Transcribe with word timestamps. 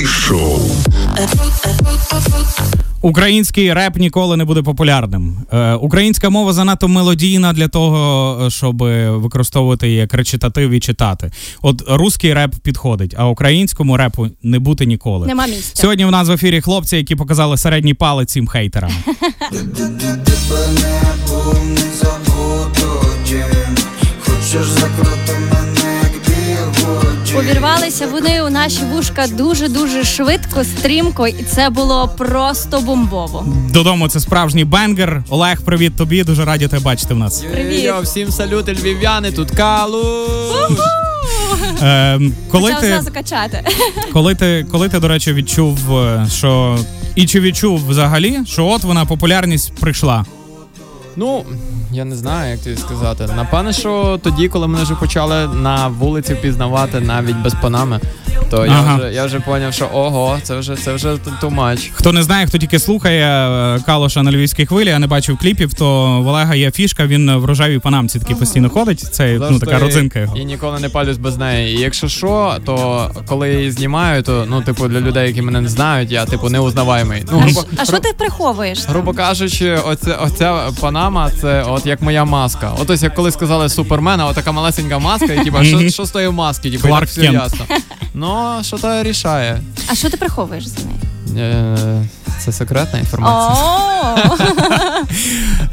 Ефірний 0.00 0.06
шоу. 0.06 0.60
Український 3.02 3.72
реп 3.72 3.96
ніколи 3.96 4.36
не 4.36 4.44
буде 4.44 4.62
популярним. 4.62 5.36
Е, 5.52 5.74
Українська 5.74 6.30
мова 6.30 6.52
занадто 6.52 6.88
мелодійна 6.88 7.52
для 7.52 7.68
того, 7.68 8.50
щоб 8.50 8.82
використовувати 9.22 9.86
її 9.86 9.98
як 9.98 10.14
речитатив 10.14 10.70
і 10.70 10.80
читати. 10.80 11.30
От 11.62 11.82
русський 11.88 12.34
реп 12.34 12.54
підходить, 12.62 13.14
а 13.18 13.26
українському 13.26 13.96
репу 13.96 14.28
не 14.42 14.58
бути 14.58 14.86
ніколи. 14.86 15.26
Нема 15.26 15.46
місця. 15.46 15.82
Сьогодні 15.82 16.04
в 16.04 16.10
нас 16.10 16.28
в 16.28 16.32
ефірі 16.32 16.60
хлопці, 16.60 16.96
які 16.96 17.16
показали 17.16 17.56
середній 17.56 17.94
палець 17.94 18.32
цим 18.32 18.46
хейтерам. 18.46 18.92
Хочеш 24.24 24.66
закрути 24.66 25.32
мене, 25.50 25.69
Увірвалися 27.38 28.06
вони 28.06 28.42
у 28.42 28.50
наші 28.50 28.84
вушка 28.92 29.26
дуже 29.26 29.68
дуже 29.68 30.04
швидко, 30.04 30.64
стрімко, 30.64 31.26
і 31.26 31.42
це 31.42 31.70
було 31.70 32.08
просто 32.18 32.80
бомбово. 32.80 33.46
Додому 33.72 34.08
це 34.08 34.20
справжній 34.20 34.64
banger. 34.64 35.22
Олег, 35.28 35.62
привіт 35.62 35.96
тобі. 35.96 36.24
Дуже 36.24 36.44
раді 36.44 36.68
тебе 36.68 36.82
бачити 36.82 37.14
в 37.14 37.18
нас. 37.18 37.40
Привіт. 37.40 37.84
Yo, 37.84 38.00
всім 38.02 38.30
салюти, 38.30 38.72
львів'яни, 38.72 39.32
тут 39.32 39.50
Калуш. 39.50 40.04
Е, 41.82 42.20
коли 42.50 42.64
Почав 42.64 42.80
ти 42.80 42.86
зразу 42.86 43.10
качати. 43.12 43.64
Коли 44.12 44.34
ти, 44.34 44.66
коли 44.72 44.88
ти, 44.88 45.00
до 45.00 45.08
речі, 45.08 45.32
відчув, 45.32 45.98
е, 45.98 46.26
що 46.32 46.78
і 47.14 47.26
чи 47.26 47.40
відчув 47.40 47.88
взагалі, 47.88 48.38
що 48.46 48.66
от 48.66 48.82
вона 48.82 49.04
популярність 49.04 49.72
прийшла? 49.74 50.24
Ну, 51.20 51.44
я 51.92 52.04
не 52.04 52.16
знаю, 52.16 52.50
як 52.50 52.60
тобі 52.60 52.76
сказати. 52.76 53.28
Напевне, 53.36 53.72
що 53.72 54.20
тоді, 54.22 54.48
коли 54.48 54.68
мене 54.68 54.84
вже 54.84 54.94
почали 54.94 55.48
на 55.48 55.88
вулиці 55.88 56.34
впізнавати 56.34 57.00
навіть 57.00 57.36
без 57.36 57.54
панами, 57.54 58.00
то 58.50 58.66
я 58.66 58.80
вже 58.80 59.12
я 59.12 59.24
вже 59.24 59.40
поняв, 59.40 59.74
що 59.74 59.88
ого, 59.92 60.38
це 60.42 60.56
вже 60.56 60.76
це 60.76 60.92
вже 60.92 61.08
too 61.08 61.54
much. 61.54 61.90
Хто 61.92 62.12
не 62.12 62.22
знає, 62.22 62.46
хто 62.46 62.58
тільки 62.58 62.78
слухає 62.78 63.48
е, 63.76 63.80
Калоша 63.86 64.22
на 64.22 64.32
львівській 64.32 64.66
хвилі, 64.66 64.90
а 64.90 64.98
не 64.98 65.06
бачив 65.06 65.38
кліпів, 65.38 65.74
то 65.74 66.20
в 66.20 66.26
Олега 66.26 66.54
є 66.54 66.70
фішка, 66.70 67.06
він 67.06 67.36
в 67.36 67.44
рожевій 67.44 67.78
панамці 67.78 68.18
такий 68.18 68.36
постійно 68.36 68.70
ходить. 68.70 69.00
Це 69.00 69.38
ну 69.50 69.58
така 69.58 69.78
родзинка 69.78 70.18
його. 70.18 70.36
І 70.36 70.44
ніколи 70.44 70.80
не 70.80 70.88
палюсь 70.88 71.18
без 71.18 71.36
неї. 71.36 71.76
І 71.76 71.80
якщо 71.80 72.08
що, 72.08 72.56
то 72.66 73.10
коли 73.26 73.48
я 73.48 73.58
її 73.58 73.70
знімаю, 73.70 74.22
то 74.22 74.46
ну, 74.48 74.62
типу, 74.62 74.88
для 74.88 75.00
людей, 75.00 75.28
які 75.28 75.42
мене 75.42 75.60
не 75.60 75.68
знають, 75.68 76.12
я 76.12 76.24
типу 76.24 76.48
неузнаваємий. 76.48 77.22
Ну, 77.32 77.38
А 77.38 77.42
грубо, 77.42 77.64
А 77.76 77.84
що 77.84 77.98
ти 77.98 78.12
приховуєш? 78.18 78.86
грубо 78.88 79.12
кажучи, 79.12 79.74
оця, 79.74 80.14
оця 80.14 80.70
панама, 80.80 81.30
це 81.40 81.62
от 81.62 81.86
як 81.86 82.02
моя 82.02 82.24
маска. 82.24 82.72
От 82.78 82.90
ось 82.90 83.02
як 83.02 83.14
коли 83.14 83.30
сказали 83.30 83.68
супермена, 83.68 84.26
отака 84.26 84.52
малесенька 84.52 84.98
маска, 84.98 85.32
і 85.34 85.44
типа, 85.44 85.64
що, 85.64 85.88
що 85.88 86.04
з 86.04 86.10
тої 86.10 86.30
маски? 86.30 86.70
Типу, 86.70 86.88
так 86.88 87.04
все 87.04 87.24
ясно. 87.24 87.64
Ну, 88.20 88.58
що 88.62 88.78
то 88.78 89.02
рішає. 89.02 89.60
А 89.88 89.94
що 89.94 90.10
ти 90.10 90.16
приховуєш 90.16 90.66
за 90.66 90.78
нею? 90.84 90.98
Е, 91.50 92.04
Це 92.38 92.52
секретна 92.52 92.98
інформація. 92.98 93.66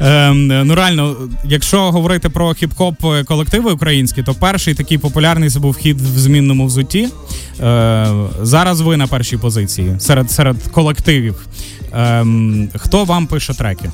Ем, 0.00 0.46
ну 0.66 0.74
реально, 0.74 1.16
якщо 1.44 1.90
говорити 1.92 2.28
про 2.28 2.48
хіп-хоп 2.48 3.24
колективи 3.24 3.72
українські, 3.72 4.22
то 4.22 4.34
перший 4.34 4.74
такий 4.74 4.98
популярний 4.98 5.50
це 5.50 5.58
був 5.58 5.76
хід 5.76 6.00
в 6.00 6.18
змінному 6.18 6.66
взутті. 6.66 7.08
Е, 7.60 8.06
зараз 8.42 8.80
ви 8.80 8.96
на 8.96 9.06
першій 9.06 9.36
позиції 9.36 9.96
серед, 10.00 10.30
серед 10.30 10.56
колективів. 10.72 11.46
Ем, 11.92 12.68
хто 12.76 13.04
вам 13.04 13.26
пише 13.26 13.54
треки? 13.54 13.90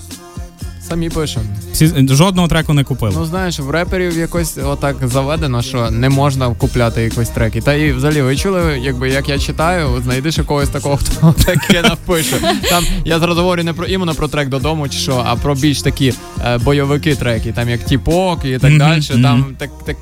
Самі 0.89 1.09
пишемо. 1.11 1.45
Всі, 1.73 1.93
жодного 2.09 2.49
треку 2.49 2.73
не 2.73 2.85
купили. 2.85 3.13
Ну 3.17 3.25
знаєш, 3.25 3.59
в 3.59 3.71
реперів 3.71 4.19
якось 4.19 4.59
отак 4.65 4.97
заведено, 5.03 5.63
що 5.63 5.91
не 5.91 6.09
можна 6.09 6.55
купляти 6.55 7.03
якось 7.03 7.29
треки. 7.29 7.61
Та 7.61 7.75
і 7.75 7.93
взагалі 7.93 8.23
ви 8.23 8.37
чули, 8.37 8.81
якби 8.83 9.09
як 9.09 9.29
я 9.29 9.39
читаю, 9.39 9.89
знайдеш 10.05 10.39
якогось 10.39 10.69
такого, 10.69 10.97
хто 10.97 11.35
таке 11.45 11.83
напише. 11.83 12.37
Там 12.71 12.85
я 13.05 13.19
зразу 13.19 13.41
говорю 13.41 13.63
не 13.63 13.73
про 13.73 13.87
іменно 13.87 14.15
про 14.15 14.29
трек 14.29 14.49
додому, 14.49 14.89
чи 14.89 14.99
що, 14.99 15.25
а 15.27 15.37
про 15.37 15.55
більш 15.55 15.83
такі 15.83 16.15
е, 16.45 16.59
бойовики 16.59 17.15
треки, 17.15 17.53
там 17.53 17.69
як 17.69 17.85
тіпок 17.85 18.45
і 18.45 18.59
так 18.59 18.71
Мгм, 18.71 18.79
далі. 18.79 19.03
Там 19.23 19.47
так 19.59 19.71
так 19.87 19.97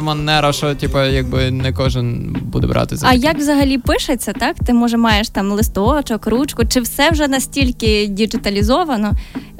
манера, 0.00 0.52
що 0.52 0.74
типу, 0.74 1.00
якби 1.00 1.50
не 1.50 1.72
кожен 1.72 2.36
буде 2.42 2.66
брати 2.66 2.96
за 2.96 3.06
а 3.06 3.14
як 3.14 3.38
взагалі 3.38 3.78
пишеться, 3.78 4.32
так? 4.32 4.56
Ти 4.66 4.72
може 4.72 4.96
маєш 4.96 5.28
там 5.28 5.52
листочок, 5.52 6.26
ручку, 6.26 6.64
чи 6.64 6.80
все 6.80 7.10
вже 7.10 7.28
настільки 7.28 8.06
діджиталізовано, 8.06 9.12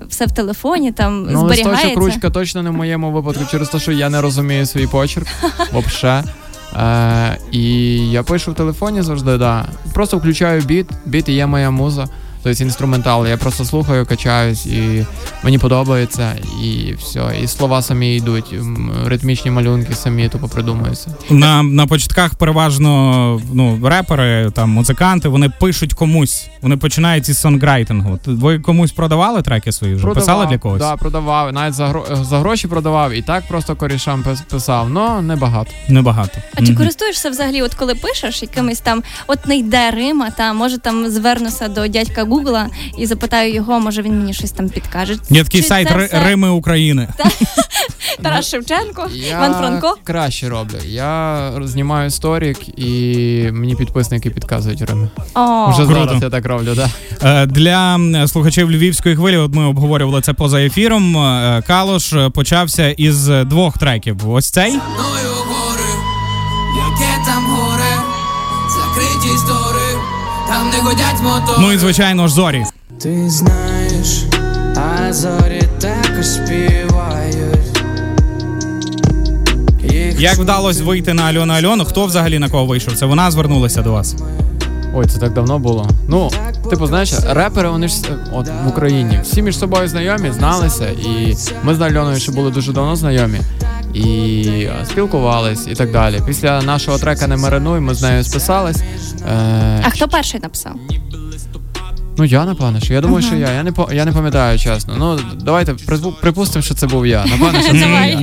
все 0.08 0.26
в 0.26 0.32
телефоні 0.32 0.92
там 0.92 1.22
Ну, 1.30 1.40
зберігається? 1.40 1.70
листочок, 1.70 1.98
ручка 1.98 2.30
точно 2.30 2.62
не 2.62 2.70
в 2.70 2.72
моєму 2.72 3.12
випадку, 3.12 3.44
через 3.50 3.68
те, 3.68 3.78
що 3.78 3.92
я 3.92 4.08
не 4.08 4.20
розумію 4.20 4.66
свій 4.66 4.86
почерк 4.86 5.26
вообще. 5.72 6.22
Е, 6.76 7.38
і 7.52 7.62
я 8.10 8.22
пишу 8.22 8.50
в 8.52 8.54
телефоні 8.54 9.02
завжди, 9.02 9.36
да. 9.38 9.64
Просто 9.94 10.18
включаю 10.18 10.62
біт, 10.62 10.86
біт 11.06 11.28
і 11.28 11.32
є 11.32 11.46
моя 11.46 11.70
муза. 11.70 12.08
Тобто 12.48 12.64
інструментал. 12.64 13.26
Я 13.26 13.36
просто 13.36 13.64
слухаю, 13.64 14.06
качаюсь, 14.06 14.66
і 14.66 15.06
мені 15.42 15.58
подобається, 15.58 16.32
і 16.62 16.94
все. 16.98 17.22
І 17.42 17.46
слова 17.46 17.82
самі 17.82 18.16
йдуть, 18.16 18.54
ритмічні 19.06 19.50
малюнки 19.50 19.94
самі 19.94 20.28
тупо 20.28 20.48
придумуються. 20.48 21.10
На, 21.30 21.62
на 21.62 21.86
початках 21.86 22.34
переважно 22.34 23.40
ну, 23.52 23.80
репери, 23.84 24.50
там, 24.54 24.70
музиканти, 24.70 25.28
вони 25.28 25.48
пишуть 25.48 25.94
комусь. 25.94 26.48
Вони 26.62 26.76
починають 26.76 27.28
із 27.28 27.40
сонграйтингу. 27.40 28.18
Ви 28.26 28.58
комусь 28.58 28.92
продавали 28.92 29.42
треки 29.42 29.72
свої 29.72 29.94
вже? 29.94 30.06
Писали 30.06 30.46
для 30.46 30.58
когось? 30.58 30.80
Да, 30.80 30.96
продавав. 30.96 31.52
Навіть 31.52 31.74
за, 31.74 31.86
гро- 31.86 32.24
за 32.24 32.38
гроші 32.38 32.68
продавав, 32.68 33.12
і 33.12 33.22
так 33.22 33.48
просто 33.48 33.76
корішам 33.76 34.24
писав, 34.50 34.88
але 34.96 35.22
небагато. 35.22 35.70
Небагато. 35.88 36.38
А 36.54 36.66
чи 36.66 36.74
користуєшся 36.74 37.30
взагалі, 37.30 37.62
от 37.62 37.74
коли 37.74 37.94
пишеш 37.94 38.42
якимось 38.42 38.80
там, 38.80 39.02
от 39.26 39.46
не 39.46 39.56
йде 39.56 39.90
Рима, 39.90 40.30
та 40.30 40.52
може 40.52 40.78
там 40.78 41.10
звернуся 41.10 41.68
до 41.68 41.86
дядька 41.86 42.24
Гугла 42.38 42.66
і 42.98 43.06
запитаю 43.06 43.54
його, 43.54 43.80
може 43.80 44.02
він 44.02 44.18
мені 44.18 44.34
щось 44.34 44.50
там 44.50 44.68
підкаже. 44.68 45.16
Є 45.30 45.44
такий 45.44 45.60
Чи 45.62 45.66
сайт 45.66 45.88
це 45.88 45.96
все 46.06 46.24
Рими 46.24 46.48
України. 46.50 47.08
Тарас 48.22 48.48
Шевченко, 48.48 49.06
Іван 49.30 49.54
Франко. 49.54 49.96
краще 50.04 50.48
роблю. 50.48 50.74
Я 50.86 51.52
знімаю 51.64 52.10
сторік 52.10 52.78
і 52.78 52.92
мені 53.52 53.74
підписники 53.74 54.30
підказують 54.30 54.82
Рими. 54.82 55.08
О, 55.34 55.70
Вже 55.70 55.84
Круто. 55.86 56.04
зараз 56.06 56.22
я 56.22 56.30
так 56.30 56.46
роблю, 56.46 56.74
да. 56.74 56.88
Е, 57.42 57.46
Для 57.46 57.94
м, 57.94 58.28
слухачів 58.28 58.70
львівської 58.70 59.16
хвилі, 59.16 59.36
от 59.36 59.54
ми 59.54 59.64
обговорювали 59.64 60.20
це 60.20 60.32
поза 60.32 60.60
ефіром. 60.62 61.16
е, 61.16 61.62
Калош 61.66 62.12
е, 62.12 62.30
почався 62.30 62.90
із 62.90 63.26
двох 63.26 63.78
треків. 63.78 64.30
Ось 64.30 64.50
цей. 64.50 64.70
мною 64.70 65.34
Ну 71.58 71.72
і 71.72 71.78
звичайно 71.78 72.28
ж 72.28 72.34
зорі. 72.34 72.64
Ти 73.02 73.30
знаєш, 73.30 74.22
а 74.76 75.12
зорі 75.12 75.62
також 75.80 76.26
співають. 76.26 77.82
Їх 79.92 80.20
Як 80.20 80.36
вдалося 80.36 80.84
вийти 80.84 81.14
на 81.14 81.22
Альону 81.22 81.52
Альону? 81.54 81.84
Хто 81.84 82.06
взагалі 82.06 82.38
на 82.38 82.48
кого 82.48 82.66
вийшов? 82.66 82.94
Це 82.94 83.06
вона 83.06 83.30
звернулася 83.30 83.82
до 83.82 83.92
вас. 83.92 84.16
Ой, 84.94 85.06
це 85.06 85.18
так 85.18 85.32
давно 85.32 85.58
було. 85.58 85.88
Ну, 86.08 86.30
типу, 86.70 86.86
знаєш, 86.86 87.12
репери, 87.28 87.68
вони 87.68 87.88
ж 87.88 87.94
е, 88.10 88.16
от 88.32 88.48
в 88.64 88.68
Україні 88.68 89.20
всі 89.22 89.42
між 89.42 89.58
собою 89.58 89.88
знайомі, 89.88 90.32
зналися, 90.32 90.88
і 90.88 91.36
ми 91.62 91.74
з 91.74 91.80
Альоною 91.80 92.20
ще 92.20 92.32
були 92.32 92.50
дуже 92.50 92.72
давно 92.72 92.96
знайомі. 92.96 93.38
І 93.94 94.68
спілкувались 94.84 95.66
і 95.66 95.74
так 95.74 95.92
далі. 95.92 96.20
Після 96.26 96.62
нашого 96.62 96.98
трека 96.98 97.26
не 97.26 97.36
маринуй, 97.36 97.80
ми 97.80 97.94
з 97.94 98.02
нею 98.02 98.24
списались. 98.24 98.82
Е, 99.28 99.82
А 99.84 99.90
хто 99.90 100.08
перший 100.08 100.40
написав? 100.40 100.72
Ну 102.18 102.24
я 102.24 102.44
напевно, 102.44 102.80
що 102.80 102.94
я 102.94 103.00
думаю, 103.00 103.22
що 103.22 103.34
я. 103.34 103.52
Я 103.52 103.62
не 103.62 103.72
по- 103.72 103.92
я 103.92 104.04
не 104.04 104.12
пам'ятаю 104.12 104.58
чесно. 104.58 104.94
Ну 104.98 105.20
давайте 105.40 105.74
припустимо, 106.20 106.62
що 106.62 106.74
це 106.74 106.86
був 106.86 107.06
я. 107.06 107.26
Напевно, 107.26 107.60
що 107.62 107.72
це 107.72 107.86
був 107.86 108.22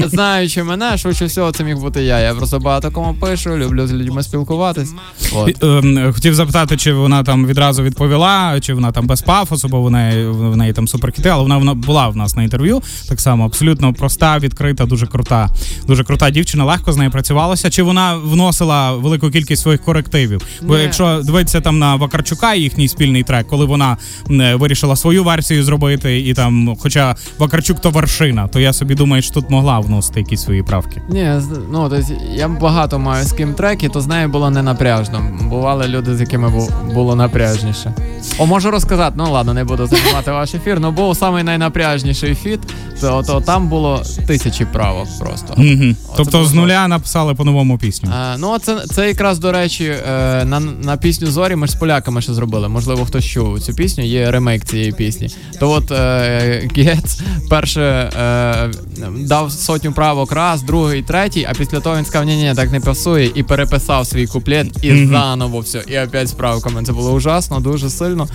я. 0.00 0.08
Знаючи 0.08 0.62
мене, 0.62 0.98
швидше 0.98 1.24
всього, 1.24 1.52
це 1.52 1.64
міг 1.64 1.76
бути 1.76 2.02
я. 2.02 2.18
Я 2.18 2.34
просто 2.34 2.58
багато 2.58 2.90
кому 2.90 3.14
пишу, 3.14 3.58
люблю 3.58 3.86
з 3.86 3.92
людьми 3.92 4.22
спілкуватись. 4.22 4.92
От. 5.34 5.64
Е, 5.64 5.66
ем, 5.66 6.12
Хотів 6.12 6.34
запитати, 6.34 6.76
чи 6.76 6.92
вона 6.92 7.22
там 7.22 7.46
відразу 7.46 7.82
відповіла, 7.82 8.60
чи 8.60 8.74
вона 8.74 8.92
там 8.92 9.06
без 9.06 9.22
пафосу, 9.22 9.68
бо 9.68 9.82
в 9.82 9.90
неї, 9.90 10.26
в 10.26 10.56
неї 10.56 10.72
там 10.72 10.88
суперхіти, 10.88 11.28
але 11.28 11.42
вона, 11.42 11.56
вона 11.56 11.74
була 11.74 12.08
в 12.08 12.16
нас 12.16 12.36
на 12.36 12.42
інтерв'ю. 12.42 12.82
Так 13.08 13.20
само 13.20 13.44
абсолютно 13.44 13.92
проста, 13.94 14.38
відкрита, 14.38 14.86
дуже 14.86 15.06
крута. 15.06 15.48
Дуже 15.86 16.04
крута 16.04 16.30
дівчина, 16.30 16.64
легко 16.64 16.92
з 16.92 16.96
нею 16.96 17.10
працювалося. 17.10 17.70
Чи 17.70 17.82
вона 17.82 18.14
вносила 18.14 18.92
велику 18.92 19.30
кількість 19.30 19.62
своїх 19.62 19.82
корективів? 19.82 20.42
Бо 20.62 20.76
Ні. 20.76 20.82
якщо 20.82 21.20
дивитися 21.24 21.60
там 21.60 21.78
на 21.78 21.96
Вакарчука, 21.96 22.54
їхній 22.54 22.88
спільний 22.88 23.22
трек, 23.30 23.46
коли 23.46 23.64
вона 23.64 23.96
е, 24.30 24.54
вирішила 24.54 24.96
свою 24.96 25.24
версію 25.24 25.64
зробити, 25.64 26.20
і 26.20 26.34
там, 26.34 26.76
хоча 26.80 27.14
Вакарчук 27.38 27.80
то 27.80 27.90
вершина, 27.90 28.48
то 28.48 28.60
я 28.60 28.72
собі 28.72 28.94
думаю, 28.94 29.22
що 29.22 29.34
тут 29.34 29.50
могла 29.50 29.78
вносити 29.78 30.20
якісь 30.20 30.42
свої 30.42 30.62
правки. 30.62 31.02
Ні, 31.08 31.32
ну 31.72 31.88
тобто 31.90 32.14
я 32.34 32.48
багато 32.48 32.98
маю 32.98 33.24
з 33.24 33.32
ким 33.32 33.54
треки, 33.54 33.88
то 33.88 34.00
з 34.00 34.06
нею 34.06 34.28
було 34.28 34.50
не 34.50 34.62
напряжно. 34.62 35.22
Бували 35.42 35.88
люди, 35.88 36.16
з 36.16 36.20
якими 36.20 36.52
було 36.94 37.16
напряжніше. 37.16 37.94
О, 38.38 38.46
можу 38.46 38.70
розказати, 38.70 39.14
ну 39.18 39.32
ладно, 39.32 39.54
не 39.54 39.64
буду 39.64 39.86
займати 39.86 40.30
ваш 40.30 40.54
ефір. 40.54 40.80
Ну 40.80 40.92
був 40.92 41.16
самий 41.16 41.42
найнапряжніший 41.42 42.34
фіт, 42.34 42.60
то, 43.00 43.22
то 43.22 43.40
там 43.40 43.68
було 43.68 44.02
тисячі 44.26 44.64
правок 44.64 45.08
просто. 45.20 45.54
Угу. 45.56 45.94
Тобто 46.16 46.38
було 46.38 46.44
з 46.44 46.54
нуля 46.54 46.88
написали 46.88 47.34
по-новому 47.34 47.78
пісню. 47.78 48.10
Е, 48.10 48.36
ну, 48.38 48.58
це, 48.58 48.78
це 48.94 49.08
якраз, 49.08 49.38
до 49.38 49.52
речі, 49.52 49.84
е, 49.84 50.44
на, 50.44 50.60
на 50.60 50.96
пісню 50.96 51.26
Зорі 51.26 51.56
ми 51.56 51.66
ж 51.66 51.72
з 51.72 51.76
поляками 51.76 52.22
ще 52.22 52.32
зробили. 52.32 52.68
Можливо, 52.68 53.04
хтось 53.04 53.19
чув 53.24 53.60
цю 53.60 53.74
пісню, 53.74 54.04
є 54.04 54.30
ремейк 54.30 54.64
цієї 54.64 54.92
пісні. 54.92 55.28
То 55.60 55.70
от 55.70 55.90
е, 55.90 56.68
Гец 56.76 57.20
перше 57.50 57.80
е, 57.82 58.70
дав 59.18 59.52
сотню 59.52 59.92
правок 59.92 60.32
раз, 60.32 60.62
другий, 60.62 61.02
третій, 61.02 61.46
а 61.50 61.54
після 61.54 61.80
того 61.80 61.96
він 61.96 62.04
сказав, 62.04 62.26
ні, 62.26 62.36
ні, 62.36 62.52
так 62.54 62.72
не 62.72 62.80
пасує, 62.80 63.30
і 63.34 63.42
переписав 63.42 64.06
свій 64.06 64.26
куплет 64.26 64.84
і 64.84 65.06
заново 65.06 65.60
все. 65.60 65.84
І 65.88 65.98
опять 65.98 66.28
з 66.28 66.32
правками. 66.32 66.82
Це 66.82 66.92
було 66.92 67.12
ужасно, 67.12 67.60
дуже 67.60 67.90
сильно. 67.90 68.28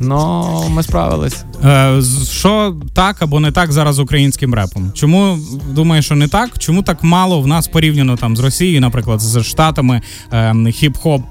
Но 0.00 0.64
ми 0.70 0.82
справились. 0.82 1.44
Е, 1.64 2.02
що 2.32 2.76
так 2.94 3.22
або 3.22 3.40
не 3.40 3.52
так 3.52 3.72
зараз 3.72 3.94
з 3.94 3.98
українським 3.98 4.54
репом? 4.54 4.92
Чому 4.94 5.38
думаю, 5.70 6.02
що 6.02 6.14
не 6.14 6.28
так? 6.28 6.58
Чому 6.58 6.82
так 6.82 7.02
мало 7.02 7.40
в 7.40 7.46
нас 7.46 7.68
порівняно 7.68 8.16
там 8.16 8.36
з 8.36 8.40
Росією, 8.40 8.80
наприклад, 8.80 9.20
з 9.20 9.42
Штатами 9.42 10.02
е, 10.32 10.52
хіп-хоп 10.52 11.22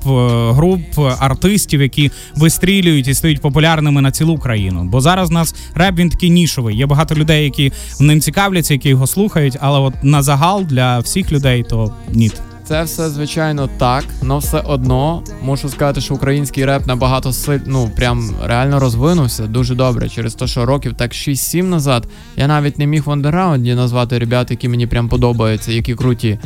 груп, 0.54 1.00
артистів, 1.20 1.82
які 1.82 2.12
вистрілюють 2.36 2.99
і 3.08 3.14
стають 3.14 3.42
популярними 3.42 4.02
на 4.02 4.12
цілу 4.12 4.38
країну? 4.38 4.84
Бо 4.84 5.02
зараз 5.02 5.30
в 5.30 5.34
нас 5.34 5.56
реп 5.76 5.96
він 5.96 6.10
такий 6.10 6.30
нішовий. 6.30 6.78
Є 6.78 6.86
багато 6.86 7.16
людей, 7.16 7.44
які 7.44 7.72
ним 8.00 8.22
цікавляться, 8.22 8.74
які 8.74 8.90
його 8.90 9.08
слухають, 9.08 9.58
але 9.62 9.80
от 9.80 9.94
на 10.04 10.22
загал 10.22 10.64
для 10.64 11.00
всіх 11.00 11.32
людей 11.32 11.66
то 11.70 11.94
ні. 12.14 12.32
Це 12.70 12.84
все 12.84 13.10
звичайно 13.10 13.70
так, 13.78 14.04
але 14.24 14.38
все 14.38 14.60
одно 14.60 15.24
мушу 15.42 15.70
сказати, 15.70 16.02
що 16.02 16.16
український 16.16 16.66
реп 16.66 16.88
набагато 16.88 17.34
силь, 17.34 17.60
ну 17.66 17.92
прям 17.96 18.32
реально 18.44 18.80
розвинувся 18.80 19.48
дуже 19.48 19.76
добре. 19.76 20.10
Через 20.10 20.36
те, 20.36 20.48
що 20.48 20.66
років 20.66 20.94
так 20.94 21.12
6-7 21.12 21.64
назад 21.64 22.08
я 22.38 22.48
навіть 22.48 22.80
не 22.80 22.86
міг 22.86 23.04
в 23.06 23.12
андерраунді 23.12 23.76
назвати 23.76 24.20
ребят, 24.20 24.52
які 24.52 24.70
мені 24.70 24.88
прям 24.88 25.10
подобаються, 25.10 25.72
які 25.72 25.96
круті. 25.96 26.40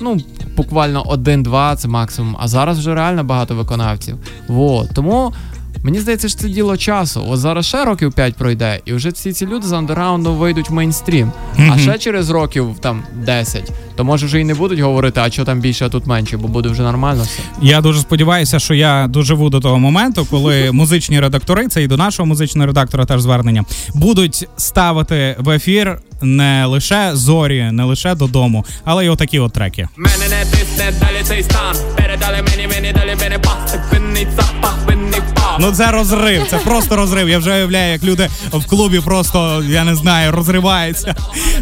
Ну, 0.00 0.20
буквально 0.56 1.02
один-два 1.02 1.76
це 1.76 1.88
максимум. 1.88 2.36
А 2.40 2.48
зараз 2.48 2.78
вже 2.78 2.94
реально 2.94 3.24
багато 3.24 3.54
виконавців. 3.54 4.16
Вот. 4.48 4.90
Тому 4.94 5.32
мені 5.82 6.00
здається, 6.00 6.28
що 6.28 6.38
це 6.38 6.48
діло 6.48 6.76
часу. 6.76 7.24
От 7.28 7.38
зараз 7.40 7.66
ще 7.66 7.84
років 7.84 8.12
5 8.12 8.34
пройде, 8.34 8.80
і 8.84 8.92
вже 8.92 9.08
всі 9.08 9.32
ці 9.32 9.46
люди 9.46 9.66
з 9.66 9.72
андерраунду 9.72 10.34
вийдуть 10.34 10.70
в 10.70 10.72
мейнстрім. 10.72 11.32
А 11.70 11.78
ще 11.78 11.98
через 11.98 12.30
років 12.30 12.76
там 12.80 13.02
10, 13.14 13.72
то 13.96 14.04
може 14.04 14.26
вже 14.26 14.40
і 14.40 14.44
не 14.44 14.54
будуть 14.54 14.78
говорити, 14.78 15.20
а 15.20 15.30
що 15.30 15.44
там 15.44 15.60
більше, 15.60 15.86
а 15.86 15.88
тут 15.88 16.06
менше, 16.06 16.36
бо 16.36 16.48
буде 16.48 16.68
вже 16.68 16.82
нормально 16.82 17.22
все. 17.22 17.42
Я 17.62 17.80
дуже 17.80 18.00
сподіваюся, 18.00 18.58
що 18.58 18.74
я 18.74 19.06
доживу 19.08 19.50
до 19.50 19.60
того 19.60 19.78
моменту, 19.78 20.26
коли 20.30 20.72
музичні 20.72 21.20
редактори, 21.20 21.68
це 21.68 21.82
і 21.82 21.86
до 21.86 21.96
нашого 21.96 22.26
музичного 22.26 22.66
редактора 22.66 23.04
теж 23.04 23.20
звернення, 23.20 23.64
будуть 23.94 24.48
ставити 24.56 25.36
в 25.38 25.50
ефір 25.50 25.98
не 26.22 26.66
лише 26.66 27.10
зорі, 27.14 27.70
не 27.72 27.84
лише 27.84 28.14
додому, 28.14 28.64
але 28.84 29.04
й 29.04 29.08
отакі 29.08 29.38
от 29.38 29.52
треки. 29.52 29.88
Мене 29.96 30.28
не 30.28 30.50
тисне, 30.50 30.92
далі 31.00 31.22
цей 31.24 31.42
стан. 31.42 31.76
Передали 31.96 32.36
мені, 32.50 32.68
мені 32.68 32.92
далі 32.92 33.16
мене 33.20 33.38
пас. 33.38 33.76
Винний 33.92 34.26
запах, 34.36 34.78
винний. 34.86 35.20
Ну 35.60 35.72
це 35.72 35.90
розрив, 35.90 36.46
це 36.50 36.56
просто 36.56 36.96
розрив. 36.96 37.28
Я 37.28 37.38
вже 37.38 37.54
уявляю, 37.54 37.92
як 37.92 38.02
люди 38.04 38.28
в 38.52 38.66
клубі 38.66 39.00
просто 39.00 39.64
я 39.68 39.84
не 39.84 39.94
знаю, 39.94 40.32
розриваються. 40.32 41.14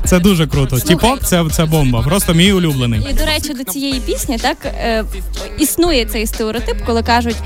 Це 0.05 0.19
дуже 0.19 0.47
круто. 0.47 0.81
Тіпок, 0.81 1.21
це, 1.25 1.45
це 1.53 1.65
бомба. 1.65 2.03
Просто 2.03 2.35
мій 2.35 2.53
улюблений. 2.53 3.07
І 3.11 3.13
до 3.13 3.27
речі, 3.27 3.55
до 3.55 3.65
цієї 3.65 4.01
пісні 4.01 4.39
так 4.39 4.57
е, 4.65 5.05
існує 5.59 6.05
цей 6.05 6.27
стереотип, 6.27 6.77
коли 6.87 7.03
кажуть, 7.03 7.37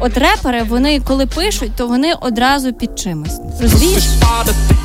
от 0.00 0.16
репери, 0.16 0.62
вони 0.62 1.00
коли 1.00 1.26
пишуть, 1.26 1.70
то 1.76 1.86
вони 1.86 2.14
одразу 2.20 2.72
під 2.72 2.98
чимось. 2.98 3.40
Розумієш? 3.60 4.04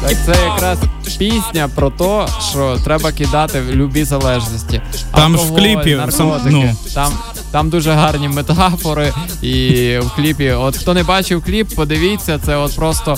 Так 0.01 0.17
це 0.25 0.35
якраз 0.45 0.77
пісня 1.17 1.69
про 1.75 1.89
те, 1.89 2.25
що 2.49 2.77
треба 2.83 3.11
кидати 3.11 3.61
в 3.61 3.71
любі 3.75 4.03
залежності. 4.03 4.81
Там 5.15 5.37
ж 5.37 5.43
в 5.43 5.55
кліпі, 5.55 5.95
наркотики. 5.95 6.49
ну. 6.49 6.75
Там, 6.93 7.13
там 7.51 7.69
дуже 7.69 7.91
гарні 7.91 8.27
метафори. 8.27 9.13
І 9.41 9.97
в 10.01 10.15
кліпі, 10.15 10.51
от 10.51 10.77
хто 10.77 10.93
не 10.93 11.03
бачив 11.03 11.43
кліп, 11.45 11.75
подивіться, 11.75 12.39
це 12.45 12.55
от 12.55 12.75
просто 12.75 13.17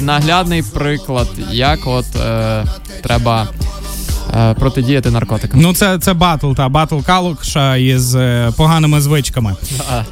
наглядний 0.00 0.62
приклад, 0.62 1.28
як 1.50 1.78
от 1.86 2.06
е, 2.16 2.64
треба 3.02 3.48
протидіяти 4.58 5.10
наркотикам. 5.10 5.60
Ну 5.60 5.74
це, 5.74 5.98
це 5.98 6.14
батл, 6.14 6.52
та 6.52 6.68
батл 6.68 6.98
Калуша 7.00 7.76
із 7.76 8.14
е, 8.14 8.52
поганими 8.56 9.00
звичками. 9.00 9.56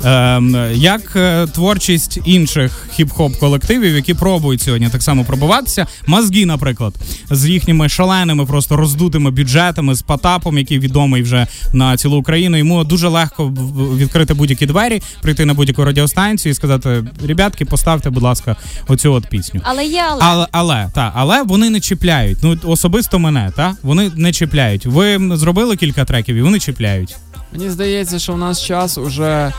Ем, 0.04 0.56
як 0.72 1.16
е, 1.16 1.46
творчість 1.46 2.18
інших 2.24 2.88
хіп-хоп 2.98 3.38
колективів, 3.38 3.94
які 3.94 4.14
пробують 4.14 4.62
сьогодні 4.62 4.88
так 4.88 5.02
само 5.02 5.24
пробуватися. 5.24 5.86
Мозги, 6.06 6.46
наприклад, 6.46 6.94
з 7.30 7.46
їхніми 7.46 7.88
шаленими, 7.88 8.46
просто 8.46 8.76
роздутими 8.76 9.30
бюджетами, 9.30 9.94
з 9.94 10.02
Потапом, 10.02 10.58
який 10.58 10.78
відомий 10.78 11.22
вже 11.22 11.46
на 11.72 11.96
цілу 11.96 12.16
Україну. 12.16 12.56
Йому 12.56 12.84
дуже 12.84 13.08
легко 13.08 13.48
відкрити 13.96 14.34
будь-які 14.34 14.66
двері, 14.66 15.02
прийти 15.22 15.44
на 15.44 15.54
будь-яку 15.54 15.84
радіостанцію 15.84 16.50
і 16.50 16.54
сказати: 16.54 17.04
ребятки, 17.26 17.64
поставте, 17.64 18.10
будь 18.10 18.22
ласка, 18.22 18.56
оцю 18.88 19.12
от 19.12 19.26
пісню. 19.26 19.60
Але 19.64 19.84
є 19.84 20.04
але. 20.10 20.20
Але 20.24 20.46
але 20.52 20.90
та 20.94 21.12
але 21.14 21.42
вони 21.42 21.70
не 21.70 21.80
чіпляють. 21.80 22.38
Ну 22.42 22.58
особисто 22.64 23.18
мене, 23.18 23.52
та 23.56 23.74
вони 23.82 24.01
не 24.16 24.32
чіпляють. 24.32 24.86
Ви 24.86 25.36
зробили 25.36 25.76
кілька 25.76 26.04
треків, 26.04 26.36
і 26.36 26.42
вони 26.42 26.58
чіпляють. 26.58 27.16
Мені 27.52 27.70
здається, 27.70 28.18
що 28.18 28.32
в 28.32 28.38
нас 28.38 28.62
час 28.64 28.98
уже 28.98 29.52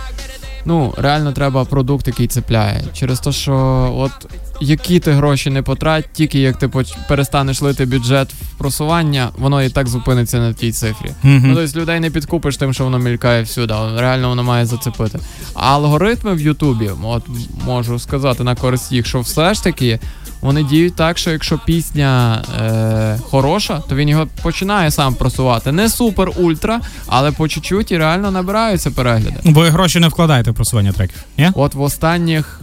ну 0.66 0.94
реально 0.98 1.32
треба 1.32 1.66
продукт, 1.66 2.08
який 2.08 2.28
цепляє. 2.28 2.84
Через 2.94 3.20
те, 3.20 3.32
що 3.32 3.54
от 3.98 4.12
які 4.62 5.00
ти 5.00 5.12
гроші 5.12 5.50
не 5.50 5.62
потрать, 5.62 6.06
тільки 6.14 6.40
як 6.40 6.58
ти 6.60 6.68
поч- 6.68 6.96
перестанеш 7.08 7.62
лити 7.62 7.86
бюджет 7.86 8.34
в 8.34 8.58
просування, 8.58 9.30
воно 9.38 9.64
і 9.64 9.70
так 9.70 9.88
зупиниться 9.88 10.38
на 10.40 10.54
тій 10.54 10.72
цифрі. 10.72 11.12
Мгм. 11.24 11.42
Ну, 11.52 11.56
тобто 11.56 11.80
людей 11.80 12.00
не 12.00 12.10
підкупиш 12.10 12.58
тим, 12.58 12.74
що 12.74 12.84
воно 12.84 13.00
мількає 13.00 13.44
всюди. 13.44 13.74
Реально 13.98 14.30
воно 14.30 14.44
має 14.44 14.66
зацепити. 14.66 15.20
А 15.54 15.74
алгоритми 15.74 16.34
в 16.34 16.42
Ютубі, 16.42 16.90
от 17.04 17.24
можу 17.66 18.00
сказати 18.00 18.44
на 18.44 18.56
користь 18.56 18.92
їх, 18.92 19.06
що 19.06 19.20
все 19.22 19.54
ж 19.54 19.64
таки. 19.64 20.00
Вони 20.42 20.64
діють 20.64 20.96
так, 20.96 21.18
що 21.18 21.32
якщо 21.32 21.60
пісня 21.66 22.44
е, 22.62 23.20
хороша, 23.30 23.82
то 23.90 23.96
він 23.96 24.10
його 24.10 24.28
починає 24.42 24.92
сам 24.92 25.16
просувати. 25.16 25.72
Не 25.72 25.90
супер 25.90 26.32
ультра, 26.38 26.82
але 27.08 27.32
по 27.32 27.48
чуть-чуть 27.48 27.92
і 27.92 27.98
реально 27.98 28.32
набираються 28.32 28.92
перегляди. 28.92 29.36
Ви 29.44 29.70
гроші 29.70 30.00
не 30.00 30.08
вкладаєте 30.08 30.52
в 30.52 30.54
просування 30.54 30.92
треків, 30.92 31.24
ні? 31.38 31.52
От 31.56 31.74
в 31.76 31.82
останніх 31.82 32.62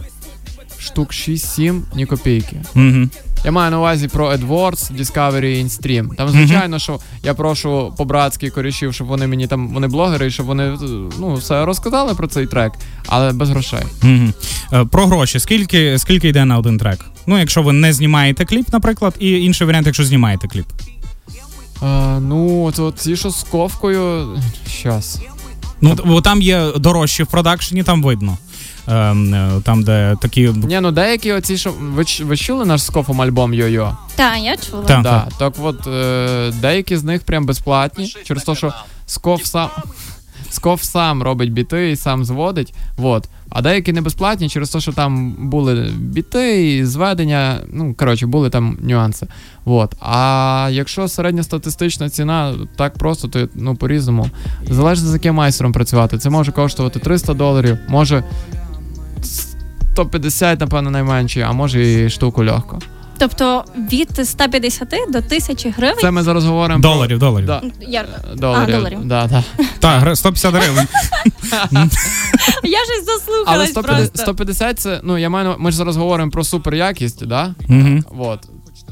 штук 0.85 1.09
6-7 1.11 1.81
ні 1.95 2.05
копійки. 2.05 2.61
Угу. 2.75 3.09
Я 3.45 3.51
маю 3.51 3.71
на 3.71 3.77
увазі 3.77 4.07
про 4.07 4.31
AdWords, 4.31 4.97
Discovery 4.99 5.45
і 5.45 5.63
InStream. 5.63 6.15
Там, 6.15 6.29
звичайно, 6.29 6.79
що 6.79 6.99
я 7.23 7.33
прошу 7.33 7.93
по-братськи 7.97 8.49
корішів, 8.49 8.93
щоб 8.93 9.07
вони 9.07 9.27
мені 9.27 9.47
там, 9.47 9.73
вони 9.73 9.87
блогери, 9.87 10.27
і 10.27 10.31
щоб 10.31 10.45
вони 10.45 10.77
ну, 11.19 11.33
все 11.33 11.65
розказали 11.65 12.15
про 12.15 12.27
цей 12.27 12.47
трек, 12.47 12.73
але 13.07 13.33
без 13.33 13.49
грошей. 13.49 13.83
Угу. 14.03 14.33
Е, 14.73 14.85
про 14.85 15.07
гроші. 15.07 15.39
Скільки, 15.39 15.99
скільки 15.99 16.27
йде 16.27 16.45
на 16.45 16.57
один 16.57 16.77
трек? 16.77 17.05
Ну, 17.27 17.39
якщо 17.39 17.61
ви 17.61 17.73
не 17.73 17.93
знімаєте 17.93 18.45
кліп, 18.45 18.73
наприклад, 18.73 19.15
і 19.19 19.43
інший 19.43 19.67
варіант, 19.67 19.85
якщо 19.85 20.03
знімаєте 20.03 20.47
кліп. 20.47 20.65
Е, 21.83 22.19
ну, 22.19 22.63
от, 22.63 22.79
от 22.79 22.99
ці, 22.99 23.15
що 23.15 23.29
з 23.29 23.43
ковкою. 23.43 24.27
Щас. 24.67 25.19
Ну, 25.81 25.97
бо 26.05 26.21
там 26.21 26.41
є 26.41 26.71
дорожчі 26.77 27.23
в 27.23 27.27
продакшені, 27.27 27.83
там 27.83 28.03
видно. 28.03 28.37
Ем, 28.87 29.33
е, 29.33 29.51
там, 29.63 29.83
де 29.83 30.15
такі. 30.21 30.49
Ні, 30.49 30.79
ну 30.79 30.91
деякі 30.91 31.31
оці, 31.31 31.57
що. 31.57 31.73
Ви, 31.79 32.03
ви 32.21 32.37
чули 32.37 32.65
наш 32.65 32.83
з 32.83 32.89
кофом 32.89 33.21
альбом 33.21 33.53
Йо-Йо? 33.53 33.95
Та, 34.15 34.37
я 34.37 34.57
чула. 34.57 34.83
Так. 34.83 35.01
Да, 35.03 35.27
так 35.39 35.53
от 35.61 35.87
е, 35.87 36.51
деякі 36.61 36.97
з 36.97 37.03
них 37.03 37.23
прям 37.23 37.45
безплатні, 37.45 38.07
через 38.25 38.43
те, 38.43 38.55
що 38.55 38.73
Скоф 39.11 39.43
сам. 39.43 39.69
Скоф 40.49 40.83
сам 40.83 41.23
робить 41.23 41.53
біти 41.53 41.91
і 41.91 41.95
сам 41.95 42.25
зводить. 42.25 42.73
Вот. 42.97 43.29
А 43.49 43.61
деякі 43.61 43.93
не 43.93 44.01
безплатні 44.01 44.49
через 44.49 44.69
те, 44.69 44.79
що 44.79 44.91
там 44.91 45.35
були 45.49 45.89
біти 45.97 46.75
і 46.75 46.85
зведення. 46.85 47.59
Ну, 47.73 47.93
коротше, 47.93 48.27
були 48.27 48.49
там 48.49 48.77
нюанси. 48.81 49.27
Вот. 49.65 49.95
А 49.99 50.69
якщо 50.71 51.07
середньостатистична 51.07 52.09
ціна 52.09 52.53
так 52.75 52.93
просто, 52.93 53.27
то 53.27 53.47
ну 53.55 53.75
по-різному. 53.75 54.29
Залежно 54.69 55.09
з 55.09 55.13
яким 55.13 55.35
майстером 55.35 55.71
працювати. 55.71 56.17
Це 56.17 56.29
може 56.29 56.51
коштувати 56.51 56.99
300 56.99 57.33
доларів, 57.33 57.77
може 57.87 58.23
150, 59.93 60.59
напевно, 60.59 60.91
найменше, 60.91 61.41
а 61.41 61.51
може 61.51 61.91
і 61.91 62.09
штуку 62.09 62.43
легко. 62.43 62.79
Тобто 63.17 63.63
від 63.91 64.27
150 64.27 64.89
до 64.89 65.17
1000 65.17 65.69
гривень. 65.69 65.99
Це 66.01 66.11
ми 66.11 66.23
зараз 66.23 66.45
говоримо 66.45 66.81
Доларів, 66.81 67.19
доларів. 67.19 67.47
Про... 67.47 67.61
Я, 67.87 68.03
Да. 68.03 68.35
Доларів. 68.35 68.75
А, 68.75 68.77
доларів. 68.77 68.99
Да, 69.03 69.27
да. 69.27 69.43
Так, 69.79 70.17
150 70.17 70.55
гривень. 70.55 70.87
я 72.63 72.79
щось 72.85 73.07
Але 73.07 73.17
заслухалась 73.17 73.69
150, 73.69 74.11
просто. 74.11 74.17
150 74.17 74.79
це, 74.79 74.99
ну 75.03 75.17
я 75.17 75.29
маю, 75.29 75.55
ми 75.59 75.71
ж 75.71 75.77
зараз 75.77 75.97
говоримо 75.97 76.31
про 76.31 76.43
супер 76.43 76.75
якість, 76.75 77.25
да? 77.25 77.55
Мгм. 77.67 78.05
Вот. 78.09 78.39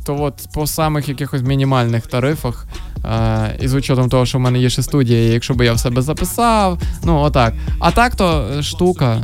То 0.06 0.22
от 0.22 0.34
по 0.54 0.68
самих 0.68 1.10
якихось 1.10 1.42
мінімальних 1.42 2.08
тарифах, 2.08 2.66
е, 3.06 3.58
і 3.62 3.68
з 3.68 3.74
учетом 3.74 4.10
того, 4.10 4.26
що 4.26 4.38
в 4.38 4.42
мене 4.42 4.60
є 4.60 4.70
ще 4.70 4.84
студія, 4.84 5.24
і 5.24 5.32
якщо 5.34 5.54
би 5.54 5.66
я 5.66 5.74
в 5.74 5.80
себе 5.80 6.02
записав, 6.02 6.80
ну 7.04 7.20
отак. 7.20 7.54
А 7.80 7.92
так 7.92 8.16
то 8.16 8.48
е, 8.58 8.64
штука, 8.64 9.24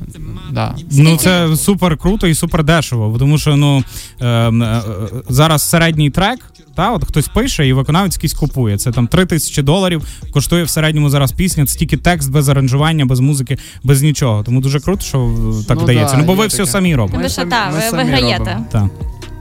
да. 0.51 0.75
Ну 0.91 1.17
це 1.17 1.55
супер 1.57 1.97
круто 1.97 2.27
і 2.27 2.35
супер 2.35 2.63
дешево. 2.63 3.15
Тому 3.19 3.37
що 3.37 3.55
ну 3.55 3.83
е, 4.21 4.27
е, 4.27 4.81
зараз 5.29 5.69
середній 5.69 6.09
трек, 6.09 6.39
та 6.75 6.91
от 6.91 7.05
хтось 7.05 7.27
пише 7.27 7.67
і 7.67 7.73
виконавець 7.73 8.15
якийсь 8.15 8.33
купує. 8.33 8.77
Це 8.77 8.91
там 8.91 9.07
3 9.07 9.25
тисячі 9.25 9.61
доларів. 9.61 10.07
Коштує 10.31 10.63
в 10.63 10.69
середньому 10.69 11.09
зараз 11.09 11.31
пісня. 11.31 11.65
Це 11.65 11.79
тільки 11.79 11.97
текст 11.97 12.31
без 12.31 12.49
аранжування, 12.49 13.05
без 13.05 13.19
музики, 13.19 13.57
без 13.83 14.01
нічого. 14.01 14.43
Тому 14.43 14.61
дуже 14.61 14.79
круто, 14.79 15.01
що 15.01 15.33
так 15.67 15.77
Ну 15.77 15.83
вдається. 15.83 16.15
да, 16.15 16.21
ну 16.21 16.27
бо 16.27 16.33
ви 16.33 16.41
є 16.41 16.47
все 16.47 16.65
самі 16.65 16.95
робите. 16.95 17.23
Ви 17.23 17.29
що 17.29 17.45
та, 17.45 17.69
ви 17.69 17.97
виграєте. 17.97 18.59
Так. 18.71 18.85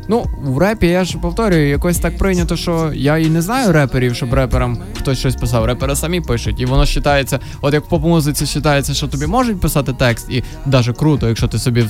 Ну, 0.09 0.27
в 0.43 0.59
репі 0.59 0.87
я 0.87 1.05
ж 1.05 1.19
повторюю, 1.19 1.69
якось 1.69 1.99
так 1.99 2.19
прийнято, 2.19 2.57
що 2.57 2.93
я 2.95 3.19
і 3.19 3.27
не 3.27 3.43
знаю 3.43 3.73
реперів, 3.73 4.15
щоб 4.15 4.35
реперам 4.35 4.79
хтось 4.99 5.19
щось 5.19 5.37
писав. 5.37 5.65
Репери 5.65 5.97
самі 5.97 6.21
пишуть, 6.21 6.61
і 6.61 6.67
воно 6.67 6.85
вважається, 6.85 7.41
от 7.61 7.75
як 7.75 7.85
в 7.85 7.89
поп-музиці 7.89 8.59
вважається, 8.59 8.95
що 8.95 9.09
тобі 9.09 9.27
можуть 9.27 9.61
писати 9.61 9.93
текст, 9.93 10.31
і 10.31 10.45
навіть 10.67 10.99
круто, 10.99 11.29
якщо 11.29 11.49
ти 11.49 11.59
собі 11.59 11.85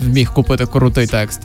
зміг 0.00 0.32
купити 0.32 0.66
крутий 0.66 1.06
текст. 1.06 1.40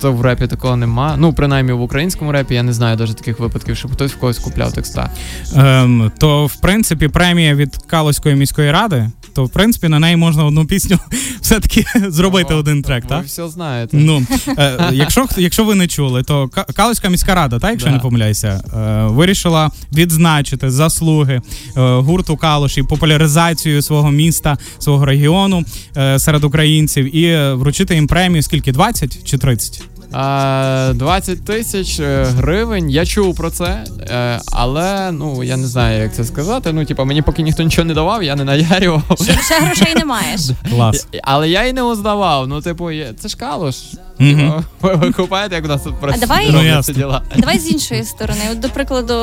То 0.00 0.12
в 0.12 0.20
репі 0.20 0.46
такого 0.46 0.76
нема. 0.76 1.14
Ну, 1.18 1.32
принаймні 1.32 1.72
в 1.72 1.80
українському 1.80 2.32
репі 2.32 2.54
я 2.54 2.62
не 2.62 2.72
знаю 2.72 2.96
навіть 2.96 3.16
таких 3.16 3.40
випадків, 3.40 3.76
щоб 3.76 3.92
хтось 3.92 4.12
в 4.12 4.18
когось 4.18 4.38
купляв 4.38 4.72
текста. 4.72 5.10
Ем, 5.56 6.12
то 6.18 6.46
в 6.46 6.56
принципі 6.56 7.08
премія 7.08 7.54
від 7.54 7.76
Калоської 7.76 8.34
міської 8.34 8.72
ради, 8.72 9.10
то 9.36 9.44
в 9.44 9.50
принципі 9.50 9.88
на 9.88 9.98
неї 9.98 10.16
можна 10.16 10.44
одну 10.44 10.66
пісню 10.66 10.98
все-таки 11.40 11.84
зробити 12.08 12.54
О, 12.54 12.56
один 12.56 12.82
трек, 12.82 13.04
Ви 13.10 13.20
все 13.20 13.48
знаєте. 13.48 13.96
Ну, 13.96 14.22
е, 14.58 14.90
якщо, 14.92 15.26
якщо 15.36 15.64
ви 15.64 15.74
не 15.74 15.86
чули, 15.88 16.22
то 16.22 16.48
Ка- 16.48 16.66
Калузька 16.74 17.08
міська 17.08 17.34
рада, 17.34 17.58
так, 17.58 17.70
якщо 17.70 17.88
Да. 17.88 17.94
не 17.94 18.00
помиляюся, 18.00 18.48
е, 18.76 19.06
вирішила 19.12 19.70
відзначити 19.94 20.70
заслуги 20.70 21.34
е, 21.76 21.80
гурту 21.80 22.36
Калуш 22.36 22.78
і 22.78 22.82
популяризацію 22.82 23.82
свого 23.82 24.10
міста, 24.10 24.58
свого 24.78 25.04
регіону 25.04 25.64
е, 25.96 26.18
серед 26.18 26.44
українців 26.44 27.16
і 27.16 27.24
е, 27.24 27.52
вручити 27.54 27.94
їм 27.94 28.06
премію 28.06 28.42
скільки 28.42 28.72
20 28.72 29.24
чи 29.24 29.38
30? 29.38 29.82
А, 30.12 30.92
20 30.94 31.44
тисяч 31.44 32.00
е, 32.00 32.24
гривень. 32.24 32.90
Я 32.90 33.06
чув 33.06 33.36
про 33.36 33.50
це, 33.50 33.84
е, 34.00 34.40
але 34.52 35.12
ну 35.12 35.44
я 35.44 35.56
не 35.56 35.66
знаю, 35.66 36.02
як 36.02 36.14
це 36.14 36.24
сказати. 36.24 36.72
Ну, 36.72 36.84
типа, 36.84 37.04
мені 37.04 37.22
поки 37.22 37.42
ніхто 37.42 37.62
нічого 37.62 37.84
не 37.84 37.94
давав, 37.94 38.22
я 38.22 38.36
не 38.36 38.44
наярював. 38.44 39.18
Ще 39.44 39.60
грошей 39.60 39.94
не 39.94 40.04
маєш. 40.04 40.40
Клас. 40.70 41.06
Але 41.22 41.48
я 41.48 41.64
і 41.64 41.72
не 41.72 41.82
узнавав. 41.82 42.48
Ну, 42.48 42.60
типу, 42.60 42.90
це 43.18 43.28
ж 43.28 43.36
калуш. 43.36 43.76
Типу, 44.18 44.62
Ви 44.80 45.12
купаєте, 45.12 45.54
як 45.54 45.64
у 45.64 45.68
нас 45.68 45.82
тут 45.82 45.94
працює 46.00 46.20
давай- 46.20 46.46
Ну, 46.50 46.58
робляться 46.58 46.92
діла. 46.92 47.22
Давай 47.36 47.58
з 47.58 47.70
іншої 47.70 48.04
сторони. 48.04 48.40
От, 48.52 48.60
до 48.60 48.68
прикладу, 48.68 49.14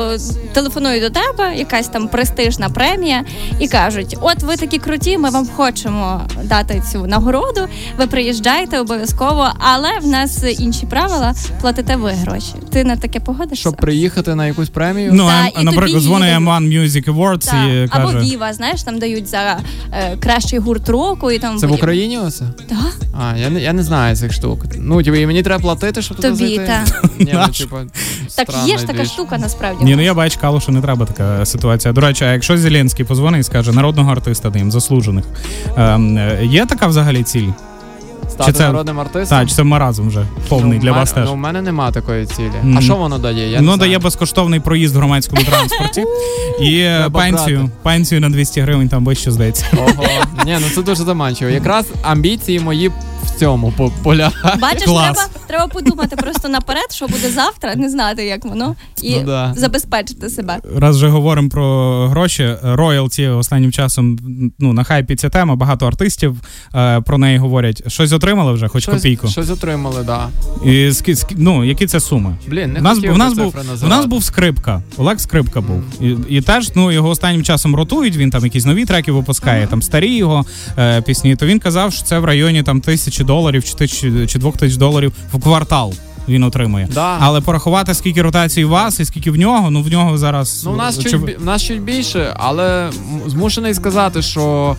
телефонують 0.52 1.02
до 1.02 1.10
тебе, 1.10 1.54
якась 1.56 1.88
там 1.88 2.08
престижна 2.08 2.68
премія, 2.70 3.24
і 3.60 3.68
кажуть: 3.68 4.16
от 4.20 4.42
ви 4.42 4.56
такі 4.56 4.78
круті, 4.78 5.18
ми 5.18 5.30
вам 5.30 5.46
хочемо 5.56 6.20
дати 6.44 6.82
цю 6.92 7.06
нагороду. 7.06 7.60
Ви 7.98 8.06
приїжджаєте 8.06 8.80
обов'язково, 8.80 9.48
але 9.58 9.88
в 10.02 10.06
нас 10.06 10.44
інші 10.58 10.86
правила, 10.86 11.34
платите 11.60 11.96
ви 11.96 12.10
гроші. 12.10 12.52
Ти 12.70 12.84
на 12.84 12.96
таке 12.96 13.20
погодишся? 13.20 13.60
Щоб 13.60 13.76
приїхати 13.76 14.34
на 14.34 14.46
якусь 14.46 14.68
премію. 14.68 15.10
Ну, 15.14 15.26
Та, 15.26 15.46
і 15.46 15.50
тобі 15.52 15.64
наприклад, 15.64 16.02
дзвонить 16.02 16.28
їдуть. 16.28 16.44
M1 16.48 16.62
Music 16.80 17.14
Awards 17.14 17.50
Так. 17.50 17.54
і 17.68 17.88
Або 17.96 18.06
каже. 18.12 18.18
Віва, 18.18 18.52
знаєш, 18.52 18.82
там 18.82 18.98
дають 18.98 19.26
за 19.28 19.58
е, 19.92 20.16
кращий 20.20 20.58
гурт 20.58 20.88
року 20.88 21.30
і 21.30 21.38
там 21.38 21.58
Це 21.58 21.66
в 21.66 21.72
Україні 21.72 22.18
оце? 22.18 22.44
Так, 22.68 22.96
А, 23.20 23.36
я 23.36 23.50
не, 23.50 23.60
я 23.60 23.72
не 23.72 23.82
знаю 23.82 24.16
цих 24.16 24.32
штук. 24.32 24.64
Ну, 24.86 25.02
типу, 25.02 25.16
і 25.16 25.26
мені 25.26 25.42
треба 25.42 25.62
платити, 25.62 26.02
щоб 26.02 26.16
туди 26.16 26.28
Тобі, 26.28 26.46
зайти? 26.56 26.66
та. 26.66 26.84
Ні, 27.18 27.34
ну, 27.34 27.48
типу, 27.52 27.76
так 28.36 28.48
є 28.66 28.78
ж 28.78 28.86
така 28.86 28.98
двіж. 28.98 29.08
штука 29.10 29.38
насправді. 29.38 29.84
Ні, 29.84 29.96
ну 29.96 30.02
я 30.02 30.14
бачу, 30.14 30.40
Калушу 30.40 30.72
не 30.72 30.80
треба 30.80 31.06
така 31.06 31.46
ситуація. 31.46 31.92
До 31.94 32.00
речі, 32.00 32.24
а 32.24 32.32
якщо 32.32 32.58
Зеленський 32.58 33.04
позвонить 33.04 33.40
і 33.40 33.42
скаже 33.42 33.72
народного 33.72 34.12
артиста 34.12 34.50
даємо, 34.50 34.70
заслужених. 34.70 35.24
Ем, 35.76 36.18
е, 36.18 36.38
є 36.44 36.66
така 36.66 36.86
взагалі 36.86 37.22
ціль? 37.22 37.48
Стати 38.30 38.52
Чи 38.52 38.58
це- 38.58 38.64
народним 38.66 39.00
артистом? 39.00 39.38
Так, 39.38 39.48
чи 39.48 39.54
це 39.54 39.62
маразм 39.62 40.08
вже 40.08 40.26
повний 40.48 40.78
Ну, 40.78 40.82
для 40.82 40.92
в 40.92 40.94
вас 40.94 41.12
мене- 41.16 41.22
теж? 41.26 41.30
Ну, 41.30 41.34
у 41.34 41.40
мене 41.40 41.62
нема 41.62 41.90
такої 41.90 42.26
цілі. 42.26 42.50
Мгм. 42.62 42.78
А 42.78 42.80
що 42.80 42.96
воно 42.96 43.18
дає? 43.18 43.50
Я 43.50 43.56
Воно 43.58 43.70
не 43.70 43.76
знаю. 43.76 43.78
дає 43.90 43.98
безкоштовний 43.98 44.60
проїзд 44.60 44.94
в 44.94 44.98
громадському 44.98 45.42
транспорті 45.42 46.04
і 46.60 46.78
е, 46.78 46.96
Треба 46.98 47.20
пенсію, 47.20 47.58
брати. 47.58 47.72
пенсію 47.82 48.20
на 48.20 48.28
200 48.30 48.60
гривень 48.60 48.88
там 48.88 49.04
вище 49.04 49.30
здається. 49.30 49.66
Ого. 49.76 50.04
Ні, 50.46 50.56
ну 50.60 50.66
це 50.74 50.82
дуже 50.82 51.04
заманчиво. 51.04 51.50
Якраз 51.50 51.86
амбіції 52.02 52.60
мої 52.60 52.90
в 53.22 53.38
цьому 53.38 53.72
по- 53.76 53.90
полягають. 54.02 54.60
Бачиш, 54.60 54.84
Клас. 54.84 55.16
треба, 55.16 55.28
треба 55.46 55.66
подумати 55.66 56.16
просто 56.16 56.48
наперед, 56.48 56.86
що 56.92 57.06
буде 57.06 57.30
завтра, 57.30 57.74
не 57.74 57.90
знати, 57.90 58.24
як 58.24 58.44
воно, 58.44 58.76
і 59.02 59.16
Ну 59.16 59.22
да. 59.26 59.54
забезпечити 59.56 60.30
себе. 60.30 60.58
Раз 60.76 60.96
вже 60.96 61.08
говоримо 61.08 61.48
про 61.48 62.08
гроші, 62.08 62.54
роялті 62.62 63.26
останнім 63.26 63.72
часом 63.72 64.18
ну 64.58 64.72
на 64.72 64.84
хайпі 64.84 65.16
ця 65.16 65.28
тема. 65.28 65.56
Багато 65.56 65.86
артистів 65.86 66.36
е, 66.74 67.00
про 67.00 67.18
неї 67.18 67.38
говорять. 67.38 67.92
Щось 67.92 68.12
отримали 68.12 68.52
вже, 68.52 68.68
хоч 68.68 68.82
Щось- 68.82 68.94
копійку. 68.94 69.28
Щось 69.28 69.50
отримали, 69.50 70.02
да. 70.04 70.28
І 70.64 70.92
ски- 70.92 71.12
ск- 71.14 71.34
ну, 71.36 71.64
які 71.64 71.86
це 71.86 72.00
суми? 72.00 72.36
Блін, 72.48 72.72
не 72.72 72.80
У 72.80 72.82
нас, 72.82 72.94
хотів 72.96 73.12
у, 73.14 73.16
нас 73.16 73.34
був, 73.34 73.52
цифри 73.52 73.76
у 73.82 73.86
нас 73.88 74.06
був 74.06 74.24
скрипка. 74.24 74.82
Олег 74.96 75.20
Скрипка 75.20 75.60
був. 75.60 75.82
І, 76.00 76.16
і 76.28 76.40
теж 76.40 76.70
ну, 76.74 76.92
його 76.92 77.08
останнім 77.08 77.42
часом 77.44 77.76
ротують, 77.76 78.16
він 78.16 78.30
там 78.30 78.44
якісь 78.44 78.64
нові 78.64 78.84
треки 78.84 79.12
випускає, 79.12 79.66
там 79.66 79.82
старі 79.82 80.16
його 80.16 80.44
е, 80.78 81.02
пісні. 81.02 81.36
То 81.36 81.46
він 81.46 81.58
казав, 81.58 81.92
що 81.92 82.04
це 82.04 82.18
в 82.18 82.24
районі 82.24 82.62
там 82.62 82.80
тисячі 83.14 83.24
доларів 83.24 83.64
чи, 83.64 83.74
тисячі, 83.74 84.26
чи 84.26 84.38
двох 84.38 84.56
тисяч 84.56 84.76
доларів 84.76 85.12
в 85.32 85.42
квартал. 85.42 85.94
Він 86.28 86.44
отримує. 86.44 86.88
Да. 86.94 87.16
Але 87.20 87.40
порахувати, 87.40 87.94
скільки 87.94 88.22
ротацій 88.22 88.64
у 88.64 88.68
вас 88.68 89.00
і 89.00 89.04
скільки 89.04 89.30
в 89.30 89.36
нього, 89.36 89.70
ну 89.70 89.82
в 89.82 89.90
нього 89.90 90.18
зараз. 90.18 90.62
Ну, 90.64 90.72
у 90.72 90.76
нас, 90.76 90.98
чуть, 90.98 91.40
в 91.40 91.44
нас 91.44 91.62
чуть 91.62 91.82
більше, 91.82 92.34
але 92.36 92.90
змушений 93.26 93.74
сказати, 93.74 94.22
що. 94.22 94.76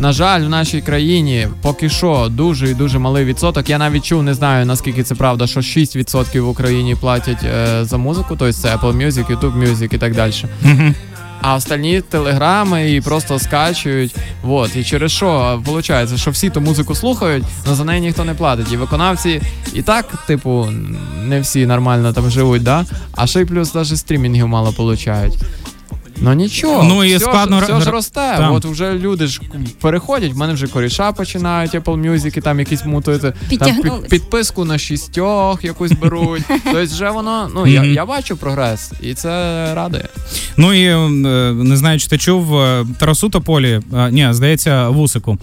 На 0.00 0.12
жаль, 0.12 0.40
в 0.40 0.48
нашій 0.48 0.80
країні 0.80 1.48
поки 1.62 1.88
що 1.88 2.28
дуже 2.30 2.70
і 2.70 2.74
дуже 2.74 2.98
малий 2.98 3.24
відсоток. 3.24 3.70
Я 3.70 3.78
навіть 3.78 4.04
чув, 4.04 4.22
не 4.22 4.34
знаю 4.34 4.66
наскільки 4.66 5.02
це 5.02 5.14
правда, 5.14 5.46
що 5.46 5.60
6% 5.60 6.40
в 6.40 6.48
Україні 6.48 6.94
платять 6.94 7.44
е, 7.44 7.84
за 7.84 7.96
музику, 7.96 8.28
тобто 8.28 8.52
це 8.52 8.76
Apple 8.76 8.96
Music, 8.96 9.36
YouTube 9.36 9.58
Music 9.62 9.94
і 9.94 9.98
так 9.98 10.14
далі. 10.14 10.32
А 11.40 11.54
остальні 11.54 12.00
телеграми 12.00 12.92
і 12.92 13.00
просто 13.00 13.38
скачують. 13.38 14.14
Вот. 14.42 14.76
І 14.76 14.84
через 14.84 15.12
що 15.12 15.62
виходить, 15.66 16.18
що 16.20 16.30
всі 16.30 16.50
ту 16.50 16.60
музику 16.60 16.94
слухають, 16.94 17.44
але 17.66 17.74
за 17.74 17.84
неї 17.84 18.00
ніхто 18.00 18.24
не 18.24 18.34
платить. 18.34 18.72
І 18.72 18.76
виконавці 18.76 19.40
і 19.74 19.82
так, 19.82 20.26
типу, 20.26 20.68
не 21.24 21.40
всі 21.40 21.66
нормально 21.66 22.12
там 22.12 22.30
живуть, 22.30 22.62
да? 22.62 22.84
а 23.12 23.26
ще 23.26 23.40
й 23.40 23.44
плюс 23.44 23.74
навіть 23.74 23.98
стрімінгів 23.98 24.48
мало 24.48 24.72
получають. 24.72 25.34
Ну 26.20 26.32
нічого, 26.32 26.84
Ну, 26.84 27.04
і 27.04 27.16
все, 27.16 27.24
складно 27.24 27.60
ж, 27.60 27.66
все 27.66 27.80
ж 27.80 27.90
росте. 27.90 28.34
там. 28.38 28.54
От 28.54 28.64
вже 28.64 28.92
люди 28.92 29.26
ж 29.26 29.40
переходять, 29.80 30.32
в 30.32 30.36
мене 30.36 30.52
вже 30.52 30.66
коріша 30.66 31.12
починають 31.12 31.74
Apple 31.74 32.10
Music 32.10 32.38
і 32.38 32.40
там 32.40 32.58
якісь 32.58 32.84
мутити. 32.84 33.32
Там 33.58 33.76
підписку 34.10 34.64
на 34.64 34.78
шістьох 34.78 35.64
якусь 35.64 35.92
беруть. 35.92 36.42
тобто 36.64 36.84
вже 36.84 37.10
воно, 37.10 37.50
ну 37.54 37.66
я, 37.66 37.84
я 37.84 38.06
бачу 38.06 38.36
прогрес, 38.36 38.92
і 39.02 39.14
це 39.14 39.28
радує. 39.74 40.08
Ну 40.56 40.72
і 40.72 40.84
е, 40.84 41.08
не 41.52 41.76
знаю, 41.76 41.98
чи 41.98 42.08
ти 42.08 42.18
чув 42.18 42.58
е, 42.58 42.86
Тарасу 42.98 43.28
Тополі, 43.28 43.80
е, 43.94 44.10
ні, 44.10 44.28
здається, 44.30 44.88
Вусику 44.88 45.38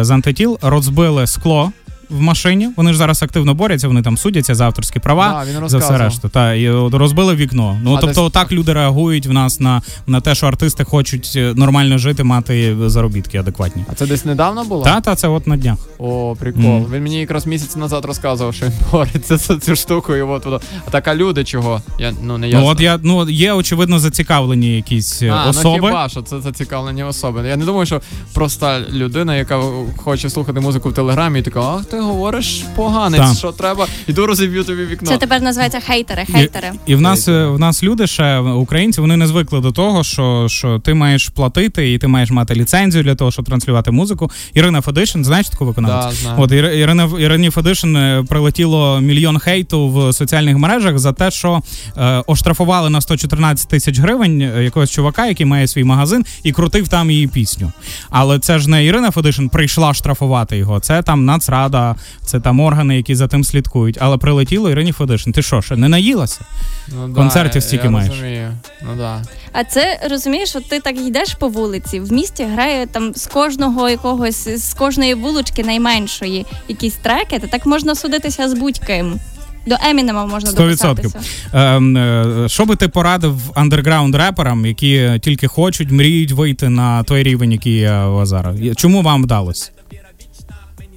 з 0.00 0.10
антитіл 0.10 0.58
розбили 0.62 1.26
скло 1.26 1.72
в 2.14 2.20
машині. 2.20 2.68
Вони 2.76 2.92
ж 2.92 2.98
зараз 2.98 3.22
активно 3.22 3.54
борються, 3.54 3.88
вони 3.88 4.02
там 4.02 4.16
судяться 4.16 4.54
за 4.54 4.64
авторські 4.64 4.98
права. 4.98 5.44
Да, 5.44 5.60
він 5.60 5.68
За 5.68 5.78
все 5.78 5.98
решту, 5.98 6.28
та 6.28 6.54
і 6.54 6.70
розбили 6.70 7.34
вікно. 7.34 7.80
Ну 7.82 7.94
А 7.94 8.00
тобто, 8.00 8.22
десь- 8.22 8.32
так 8.32 8.52
люди 8.52 8.72
реагують 8.72 9.26
в 9.26 9.32
нас 9.32 9.60
на, 9.60 9.82
на 10.06 10.20
те, 10.20 10.34
що 10.34 10.46
артисти 10.46 10.84
хочуть 10.84 11.32
е, 11.36 11.52
нормально 11.56 11.98
жити, 11.98 12.24
мати 12.24 12.76
заробітки 12.86 13.38
адекватні. 13.38 13.84
А 13.92 13.94
це 13.94 14.06
десь 14.06 14.24
недавно 14.24 14.64
було? 14.64 14.84
Та, 14.84 15.00
та 15.00 15.14
це 15.14 15.28
от 15.28 15.46
на 15.46 15.56
днях. 15.56 15.78
О, 15.98 16.36
прикол. 16.40 16.62
Мгм. 16.62 16.86
Він 16.92 17.02
мені 17.02 17.20
якраз 17.20 17.46
місяць 17.46 17.76
назад 17.76 18.04
розказував, 18.04 18.54
що 18.54 18.66
він 18.66 18.72
бореться 18.92 19.36
за 19.36 19.56
цю 19.56 19.76
штуку, 19.76 20.16
і 20.16 20.22
от 20.22 20.44
воно. 20.44 20.60
А 20.86 20.90
так, 20.90 21.08
а 21.08 21.14
люди 21.14 21.44
чого? 21.44 21.82
Я 21.98 22.12
ну 22.22 22.38
не 22.38 22.48
ясно. 22.48 22.66
Ну 22.66 22.72
от 22.72 22.80
я 22.80 22.98
ну 23.02 23.28
є 23.28 23.52
очевидно 23.52 23.98
зацікавлені 23.98 24.76
якісь 24.76 25.22
е, 25.22 25.28
а, 25.28 25.48
особи. 25.48 25.78
Ну, 25.78 25.86
хіба 25.86 26.08
що 26.08 26.22
це 26.22 26.40
зацікавлені 26.40 27.04
особи. 27.04 27.48
Я 27.48 27.56
не 27.56 27.64
думаю, 27.64 27.86
що 27.86 28.00
проста 28.34 28.80
людина, 28.92 29.36
яка 29.36 29.60
хоче 29.96 30.30
слухати 30.30 30.60
музику 30.60 30.88
в 30.88 30.94
телеграмі, 30.94 31.38
і 31.38 31.42
така, 31.42 31.60
ах 31.60 31.84
ти 31.84 32.00
говориш 32.04 32.64
поганець, 32.76 33.20
Так. 33.20 33.36
що 33.38 33.52
треба, 33.52 33.86
іду 34.06 34.26
розіб'ю 34.26 34.64
тобі 34.64 34.84
вікно. 34.84 35.08
Це 35.08 35.16
тепер 35.16 35.42
називається 35.42 35.80
хейтери. 35.80 36.24
Хейтери. 36.32 36.70
І, 36.86 36.92
і 36.92 36.94
в 36.94 37.00
нас 37.00 37.28
в 37.28 37.58
нас 37.58 37.82
люди 37.82 38.06
ще 38.06 38.38
українці, 38.38 39.00
вони 39.00 39.16
не 39.16 39.26
звикли 39.26 39.60
до 39.60 39.72
того, 39.72 40.04
що, 40.04 40.46
що 40.48 40.78
ти 40.78 40.94
маєш 40.94 41.28
платити 41.28 41.92
і 41.92 41.98
ти 41.98 42.06
маєш 42.08 42.30
мати 42.30 42.54
ліцензію 42.54 43.04
для 43.04 43.14
того, 43.14 43.30
щоб 43.30 43.44
транслювати 43.44 43.90
музику. 43.90 44.30
Ірина 44.54 44.80
Федишин, 44.80 45.24
знаєш 45.24 45.48
таку 45.48 45.64
виконавцю? 45.64 46.16
Да. 46.24 46.34
От 46.42 46.50
Ір- 46.52 46.72
Ірина 46.74 47.08
Ірині 47.18 47.50
Федишин 47.50 47.96
е, 47.96 48.24
прилетіло 48.28 49.00
мільйон 49.00 49.38
хейту 49.38 49.88
в 49.88 50.12
соціальних 50.12 50.56
мережах 50.58 50.98
за 50.98 51.12
те, 51.12 51.30
що 51.30 51.60
е, 51.96 52.22
оштрафували 52.26 52.90
на 52.90 53.00
114 53.00 53.68
тисяч 53.68 53.98
гривень 53.98 54.40
е, 54.42 54.64
якогось 54.64 54.90
чувака, 54.90 55.26
який 55.26 55.46
має 55.46 55.66
свій 55.66 55.84
магазин, 55.84 56.24
і 56.42 56.52
крутив 56.52 56.88
там 56.88 57.10
її 57.10 57.26
пісню. 57.26 57.72
Але 58.10 58.38
це 58.38 58.58
ж 58.58 58.70
не 58.70 58.84
Ірина 58.84 59.10
Федишин 59.10 59.48
прийшла 59.48 59.94
штрафувати 59.94 60.56
його. 60.56 60.80
Це 60.80 61.02
там 61.02 61.24
Нацрада, 61.24 61.83
це 62.24 62.40
там 62.40 62.60
органи, 62.60 62.96
які 62.96 63.14
за 63.14 63.26
тим 63.28 63.44
слідкують. 63.44 63.98
Але 64.00 64.16
прилетіло 64.16 64.70
Ірині 64.70 64.92
Федишин. 64.92 65.32
Ти 65.32 65.42
що, 65.42 65.62
ще 65.62 65.76
не 65.76 65.88
наїлася? 65.88 66.40
Ну, 66.88 67.14
концертів 67.14 67.54
я- 67.54 67.60
стільки 67.60 67.84
я 67.84 67.90
маєш. 67.90 68.10
Розумію. 68.10 68.52
Ну 68.82 68.88
да. 68.96 69.22
А 69.52 69.64
це 69.64 70.00
розумієш, 70.10 70.56
от 70.56 70.68
ти 70.68 70.80
так 70.80 70.98
йдеш 71.00 71.34
по 71.34 71.48
вулиці, 71.48 72.00
в 72.00 72.12
місті 72.12 72.44
грає 72.44 72.86
там 72.86 73.14
з 73.14 73.26
кожного 73.26 73.88
якогось 73.88 74.48
з 74.68 74.74
кожної 74.74 75.14
вулочки 75.14 75.64
найменшої 75.64 76.46
якісь 76.68 76.94
треки, 76.94 77.38
то 77.38 77.46
так 77.46 77.66
можна 77.66 77.94
судитися 77.94 78.48
з 78.48 78.54
будь-ким. 78.54 79.20
До 79.66 79.76
Емінема 79.90 80.26
можна 80.26 80.50
100%. 80.50 80.54
дописатися. 80.56 81.18
Ем, 81.52 81.96
е, 81.96 82.48
що 82.48 82.64
би 82.66 82.76
ти 82.76 82.88
порадив 82.88 83.36
андерграунд 83.54 84.14
реперам, 84.14 84.66
які 84.66 85.18
тільки 85.22 85.46
хочуть, 85.46 85.90
мріють 85.90 86.32
вийти 86.32 86.68
на 86.68 87.02
той 87.02 87.22
рівень, 87.22 87.52
який 87.52 87.72
є 87.72 87.94
у 87.94 88.14
вас 88.14 88.28
зараз? 88.28 88.56
Чому 88.76 89.02
вам 89.02 89.22
вдалося? 89.22 89.70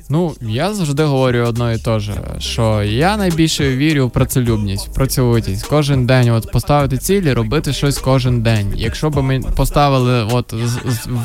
Ну, 0.09 0.35
я 0.41 0.73
завжди 0.73 1.03
говорю 1.03 1.39
одно 1.39 1.71
і 1.71 1.77
те 1.77 1.99
же, 1.99 2.13
що 2.39 2.83
я 2.83 3.17
найбільше 3.17 3.75
вірю 3.75 4.07
в 4.07 4.11
працелюбність, 4.11 4.93
працьовитість. 4.93 5.67
Кожен 5.67 6.05
день 6.05 6.29
от 6.29 6.51
поставити 6.51 6.97
цілі, 6.97 7.33
робити 7.33 7.73
щось 7.73 7.97
кожен 7.97 8.41
день. 8.41 8.73
Якщо 8.75 9.09
б 9.09 9.21
ми 9.21 9.41
поставили 9.55 10.23
от 10.31 10.53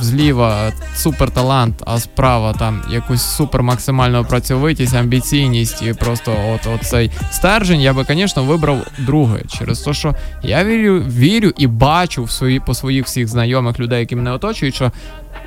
зліва 0.01 0.73
супер 0.97 1.31
талант, 1.31 1.75
а 1.87 2.01
справа 2.01 2.53
там 2.53 2.83
якусь 2.91 3.23
супер 3.23 3.62
максимальну 3.62 4.25
працьовитість, 4.25 4.95
амбіційність 4.95 5.83
і 5.83 5.93
просто 5.93 6.37
от 6.55 6.83
цей 6.83 7.11
стержень, 7.31 7.81
я 7.81 7.93
би, 7.93 8.05
звісно, 8.09 8.45
вибрав 8.45 8.79
друге. 8.99 9.43
Через 9.59 9.81
те, 9.81 9.95
що 9.95 10.15
я 10.43 10.65
вірю, 10.65 10.99
вірю 11.01 11.53
і 11.59 11.67
бачу 11.67 12.25
в 12.25 12.31
свої 12.31 12.61
по 12.61 12.75
своїх 12.75 13.07
всіх 13.07 13.29
знайомих 13.29 13.81
людей, 13.81 14.01
які 14.01 14.17
мене 14.17 14.33
оточують, 14.33 14.75
що 14.75 14.93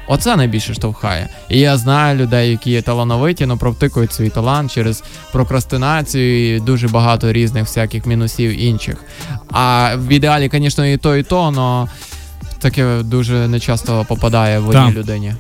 Оце 0.08 0.36
найбільше 0.36 0.74
штовхає. 0.74 1.30
І 1.50 1.60
я 1.60 1.78
знаю 1.78 2.20
людей, 2.20 2.52
які 2.52 2.72
є 2.72 2.82
талановиті, 2.82 3.44
але 3.44 3.56
провтикують 3.56 4.14
свій 4.14 4.30
талант 4.30 4.72
через 4.72 5.04
прокрастинацію 5.32 6.56
і 6.56 6.60
дуже 6.60 6.88
багато 6.88 7.34
різних 7.34 7.64
всяких 7.64 8.06
мінусів 8.06 8.60
інших. 8.62 9.04
А 9.52 9.96
в 9.98 10.08
ідеалі, 10.12 10.50
звісно, 10.54 10.86
і 10.86 10.98
то, 10.98 11.16
і 11.16 11.24
то, 11.24 11.54
але 11.58 11.88
таке 12.60 13.04
дуже 13.04 13.48
нечасто 13.48 14.06
попадає 14.08 14.60
в 14.60 14.70
одній 14.70 14.92
людині. 14.92 15.34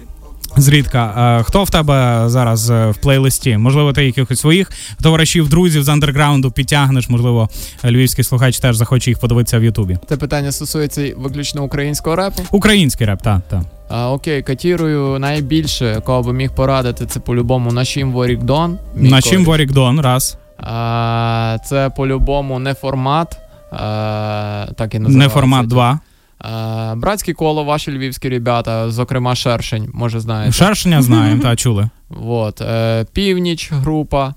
Зрідка, 0.57 1.37
е, 1.39 1.43
хто 1.43 1.63
в 1.63 1.69
тебе 1.69 2.23
зараз 2.25 2.69
е, 2.69 2.89
в 2.89 2.97
плейлисті? 2.97 3.57
Можливо, 3.57 3.93
ти 3.93 4.05
якихось 4.05 4.39
своїх 4.39 4.71
товаришів, 5.01 5.49
друзів 5.49 5.83
з 5.83 5.89
андерграунду 5.89 6.51
підтягнеш, 6.51 7.09
можливо, 7.09 7.49
львівський 7.85 8.23
слухач 8.23 8.59
теж 8.59 8.75
захоче 8.75 9.11
їх 9.11 9.19
подивитися 9.19 9.59
в 9.59 9.63
Ютубі. 9.63 9.97
Це 10.09 10.17
питання 10.17 10.51
стосується 10.51 11.13
виключно 11.17 11.63
українського 11.63 12.15
репу. 12.15 12.41
Український 12.51 13.07
реп, 13.07 13.21
так, 13.21 13.41
так. 13.49 13.61
А, 13.89 14.11
окей, 14.11 14.41
катірую 14.43 15.19
найбільше, 15.19 16.01
кого 16.05 16.21
би 16.23 16.33
міг 16.33 16.51
порадити, 16.51 17.05
це 17.05 17.19
по-любому 17.19 17.71
Нашім 17.71 18.11
Ворік 18.11 18.43
Дон. 18.43 18.77
мій 18.95 19.09
На 19.09 19.21
чим 19.21 19.31
кореш. 19.31 19.47
Ворік 19.47 19.71
Дон, 19.71 19.99
раз. 19.99 20.37
А, 20.57 21.57
це 21.65 21.89
по-любому 21.89 22.59
не 22.59 22.73
формат. 22.73 23.37
А, 23.71 24.67
так 24.75 24.95
і 24.95 24.99
називається. 24.99 25.27
Не 25.27 25.29
формат 25.29 25.67
2. 25.67 25.99
Е, 26.45 26.95
Братське 26.95 27.33
коло, 27.33 27.63
ваші 27.63 27.97
львівські 27.97 28.29
ребята, 28.29 28.89
зокрема 28.91 29.35
Шершень, 29.35 29.89
може 29.93 30.19
знаєте. 30.19 30.51
Шершення 30.51 31.01
знаємо, 31.01 31.41
та 31.43 31.55
чули. 31.55 31.89
Вот. 32.09 32.61
Е, 32.61 33.05
Північ 33.13 33.71
група. 33.71 34.33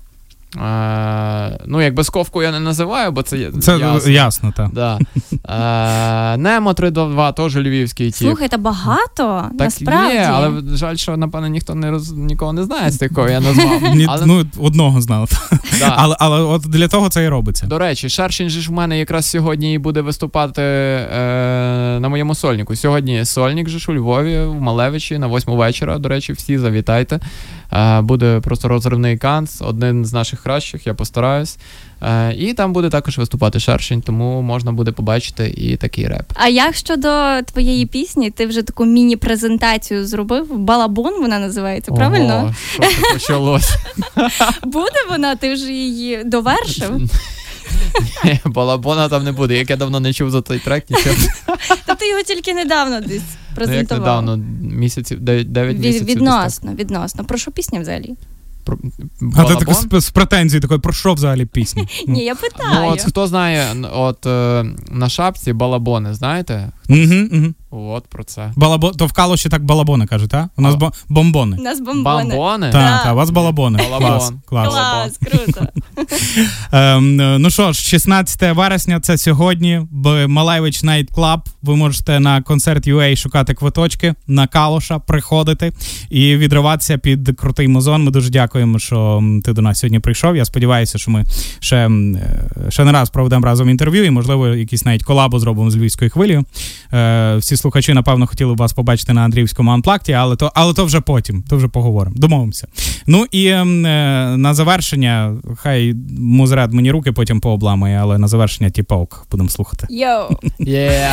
Е, 0.57 1.59
ну, 1.65 1.81
якби 1.81 2.03
сковку 2.03 2.43
я 2.43 2.51
не 2.51 2.59
називаю, 2.59 3.11
бо 3.11 3.21
це, 3.21 3.51
Це 3.61 3.77
ясно. 3.77 4.11
ясно, 4.11 4.53
так. 4.57 4.69
Да. 4.73 4.99
Е, 6.33 6.37
Немо 6.37 6.73
322, 6.73 7.31
теж 7.31 7.55
львівський 7.57 8.11
тіп. 8.11 8.27
Слухайте, 8.27 8.57
багато 8.57 9.43
так 9.51 9.51
насправді. 9.59 10.13
є, 10.13 10.29
але 10.33 10.51
жаль, 10.75 10.95
що 10.95 11.17
напевно 11.17 11.47
ніхто 11.47 11.75
не 11.75 11.91
роз... 11.91 12.11
нікого 12.11 12.53
не 12.53 12.63
знає 12.63 12.91
з 12.91 12.97
тих, 12.97 13.13
кого 13.13 13.29
я 13.29 13.39
назвав. 13.39 13.81
Ні, 13.95 14.05
Але, 14.09 14.25
Ну, 14.25 14.45
одного 14.59 15.01
знали. 15.01 15.27
да. 15.79 15.93
Але, 15.97 16.15
але 16.19 16.41
от 16.41 16.61
для 16.61 16.87
того 16.87 17.09
це 17.09 17.23
і 17.23 17.27
робиться. 17.27 17.65
До 17.65 17.79
речі, 17.79 18.09
Шершень 18.09 18.49
же 18.49 18.61
ж 18.61 18.69
в 18.69 18.73
мене 18.73 18.99
якраз 18.99 19.25
сьогодні 19.29 19.73
і 19.73 19.77
буде 19.77 20.01
виступати 20.01 20.61
е, 20.61 21.07
на 21.99 22.09
моєму 22.09 22.35
сольнику. 22.35 22.75
Сьогодні 22.75 23.25
сольник 23.25 23.69
же 23.69 23.79
ж 23.79 23.91
у 23.91 23.95
Львові, 23.95 24.39
в 24.45 24.61
Малевичі, 24.61 25.17
на 25.17 25.27
8 25.27 25.53
вечора. 25.53 25.97
До 25.97 26.09
речі, 26.09 26.33
всі 26.33 26.57
завітайте. 26.57 27.19
Е, 27.73 28.01
буде 28.01 28.39
просто 28.39 28.67
розривний 28.67 29.17
канц, 29.17 29.61
один 29.61 30.05
з 30.05 30.13
наших 30.13 30.43
кращих, 30.43 30.87
я 30.87 30.93
постараюсь. 30.93 31.57
Е, 32.01 32.33
і 32.33 32.53
там 32.53 32.73
буде 32.73 32.89
також 32.89 33.17
виступати 33.17 33.59
Шершень, 33.59 34.01
тому 34.01 34.41
можна 34.41 34.71
буде 34.71 34.91
побачити 34.91 35.53
і 35.57 35.77
такий 35.77 36.07
реп. 36.07 36.25
А 36.33 36.47
як 36.47 36.75
щодо 36.75 37.41
твоєї 37.41 37.85
пісні, 37.85 38.31
ти 38.31 38.45
вже 38.45 38.61
таку 38.61 38.85
міні-презентацію 38.85 40.07
зробив? 40.07 40.57
Балабон 40.57 41.21
вона 41.21 41.39
називається, 41.39 41.91
правильно? 41.91 42.35
Ого, 42.35 42.55
що 42.73 42.81
це 42.81 43.13
почалось? 43.13 43.71
Буде 44.63 44.99
вона, 45.09 45.35
ти 45.35 45.53
вже 45.53 45.71
її 45.71 46.23
довершив. 46.23 47.01
Ні, 48.25 48.39
Балабона 48.45 49.09
там 49.09 49.23
не 49.23 49.31
буде. 49.31 49.57
Як 49.57 49.69
я 49.69 49.75
давно 49.75 49.99
не 49.99 50.13
чув 50.13 50.31
за 50.31 50.41
той 50.41 50.59
трек, 50.59 50.89
нічого. 50.89 51.15
Та 51.85 51.95
ти 51.95 52.09
його 52.09 52.21
тільки 52.23 52.53
недавно 52.53 53.01
десь 53.01 53.21
Ну, 53.67 53.73
як 53.73 53.91
недавно, 53.91 54.37
місяців, 54.61 55.19
9, 55.19 55.47
Від- 55.47 55.79
місяців. 55.79 56.07
відносно, 56.07 56.73
відносно. 56.73 57.23
Про 57.23 57.37
що 57.37 57.51
пісня 57.51 57.79
взагалі? 57.79 58.15
Про- 58.63 58.77
А 59.37 59.43
ти 59.43 59.55
так 59.65 59.73
з, 59.73 60.01
з 60.05 60.09
претензією 60.09 60.61
такою, 60.61 60.79
про 60.79 60.93
що 60.93 61.13
взагалі 61.13 61.45
пісня? 61.45 61.87
Ні, 62.07 62.23
я 62.23 62.35
питаю. 62.35 62.69
Ну, 62.73 62.87
от 62.89 63.01
хто 63.01 63.27
знає, 63.27 63.65
от 63.93 64.25
е, 64.25 64.65
на 64.91 65.09
шапці 65.09 65.53
балабони, 65.53 66.13
знаєте? 66.13 66.71
Угу, 66.89 67.27
угу. 67.31 67.53
От 67.71 68.07
про 68.07 68.23
це. 68.23 68.51
Балабо... 68.55 68.91
То 68.91 69.05
в 69.05 69.11
Калуші 69.13 69.49
так 69.49 69.63
балабони 69.63 70.05
кажуть, 70.05 70.29
так? 70.29 70.47
У 70.57 70.61
нас 70.61 70.73
А. 70.73 70.77
бо... 70.77 70.91
бомбони. 71.09 71.57
У 71.59 71.61
нас 71.61 71.79
бомбони. 71.81 72.23
Бомбони? 72.29 72.71
Так, 72.71 72.81
Да. 72.81 73.03
та, 73.03 73.13
у 73.13 73.15
вас 73.15 73.29
балабони. 73.29 73.77
Балабон. 73.77 74.09
Клас, 74.09 74.33
клас. 74.45 74.73
Клас, 74.73 75.17
круто. 75.17 75.67
Ем, 76.71 77.15
ну 77.41 77.49
що 77.49 77.73
ж, 77.73 77.81
16 77.81 78.55
вересня 78.55 78.99
це 78.99 79.17
сьогодні. 79.17 79.81
В 79.91 80.27
Малевич 80.27 80.83
Night 80.83 81.13
Club. 81.13 81.39
Ви 81.61 81.75
можете 81.75 82.19
на 82.19 82.41
концерт 82.41 82.87
UA 82.87 83.15
шукати 83.15 83.53
квиточки 83.53 84.13
на 84.27 84.47
Калуша, 84.47 84.99
приходити 84.99 85.73
і 86.09 86.35
відриватися 86.35 86.97
під 86.97 87.37
крутий 87.39 87.67
музон. 87.67 88.03
Ми 88.03 88.11
дуже 88.11 88.29
дякуємо, 88.29 88.79
що 88.79 89.23
ти 89.43 89.53
до 89.53 89.61
нас 89.61 89.79
сьогодні 89.79 89.99
прийшов. 89.99 90.35
Я 90.35 90.45
сподіваюся, 90.45 90.97
що 90.97 91.11
ми 91.11 91.25
ще, 91.59 91.77
е, 91.77 92.69
ще 92.69 92.85
не 92.85 92.91
раз 92.91 93.09
проведемо 93.09 93.45
разом 93.45 93.69
інтерв'ю, 93.69 94.05
і 94.05 94.09
можливо 94.09 94.47
якісь 94.47 94.85
навіть 94.85 95.03
колабу 95.03 95.39
зробимо 95.39 95.71
з 95.71 95.75
львівською 95.77 96.11
хвилею. 96.11 96.45
Е, 96.93 97.35
всі 97.37 97.57
слухачі, 97.57 97.93
напевно, 97.93 98.27
хотіли 98.27 98.53
б 98.53 98.57
вас 98.57 98.73
побачити 98.73 99.13
на 99.13 99.21
Андріївському 99.21 99.71
анплакті, 99.71 100.13
але 100.13 100.35
то, 100.35 100.51
але 100.55 100.73
то 100.73 100.85
вже 100.85 101.01
потім, 101.01 101.43
то 101.49 101.57
вже 101.57 101.67
поговоримо. 101.67 102.15
Домовимося. 102.19 102.67
Ну 103.07 103.25
і 103.31 103.47
ем, 103.47 103.85
е, 103.85 104.37
на 104.37 104.53
завершення, 104.53 105.37
хай 105.57 105.93
музред 106.19 106.73
мені 106.73 106.91
руки 106.91 107.11
потім 107.11 107.39
пообламує, 107.41 107.99
але 108.01 108.17
на 108.17 108.27
завершення 108.27 108.69
тіпок 108.69 109.27
будемо 109.31 109.49
слухати. 109.49 109.87
Йоу. 109.89 110.29
Yeah. 110.59 111.11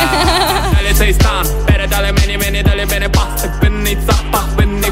Далі 0.73 0.95
цей 0.95 1.15
стан, 1.15 1.47
передали 1.67 2.13
мені, 2.13 2.39
мені 2.39 2.63
далі 2.63 2.87
мене 2.91 3.09
пасти 3.09 3.51
Винний 3.63 3.97
запах, 4.07 4.57
винний 4.57 4.91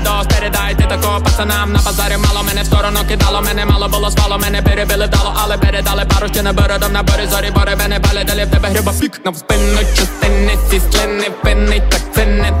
впав 0.00 0.26
Передос, 0.26 0.26
передайте 0.26 0.84
такого 0.84 1.20
пацанам 1.20 1.72
На 1.72 1.78
базарі 1.78 2.16
мало 2.16 2.42
мене 2.42 2.62
в 2.62 2.66
сторону 2.66 2.98
кидало 3.08 3.42
Мене 3.42 3.66
мало 3.66 3.88
було 3.88 4.10
спало, 4.10 4.38
мене 4.38 4.62
перебили 4.62 5.06
дало, 5.06 5.34
Але 5.44 5.58
передали 5.58 6.04
пару 6.04 6.28
ще 6.28 6.42
не 6.42 6.52
бородом 6.52 6.92
на 6.92 7.02
борі 7.02 7.26
зорі 7.26 7.50
Бори 7.50 7.76
мене 7.76 7.98
бали, 7.98 8.24
далі 8.24 8.44
в 8.44 8.50
тебе 8.50 8.68
гриба 8.68 8.92
пік. 9.00 9.20
На 9.24 9.34
спину 9.34 9.78
частини, 9.96 10.58
ці 10.70 10.80
слини 10.80 11.30
винний 11.44 11.82
Так 11.90 12.00
це 12.14 12.26
не 12.26 12.52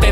ти 0.00 0.05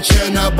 Turn 0.00 0.36
up. 0.36 0.57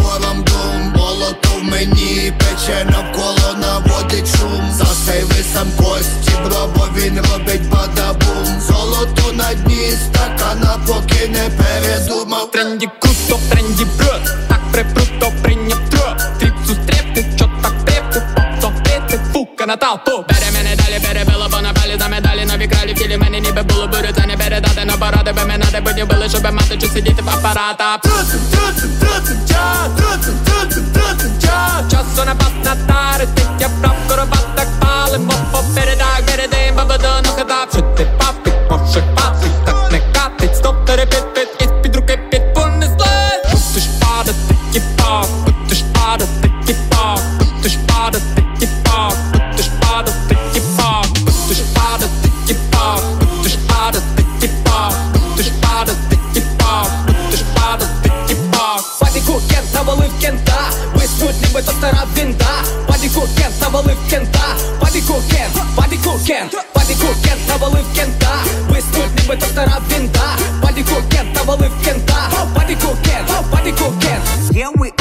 кент 67.25 67.49
навалив 67.49 67.85
кента, 67.97 68.35
Блиснуть 68.69 69.23
ніби 69.23 69.37
доктора 69.37 69.79
вінта, 69.91 70.39
Падіку 70.63 70.95
кент 71.11 71.35
навалив 71.35 71.73
кента, 71.85 72.31
Падіку 72.55 72.97
кент, 73.05 73.51
Падіку 73.51 73.93
кент. 74.01 74.25
Yeah, 74.53 74.73
we 74.77 74.98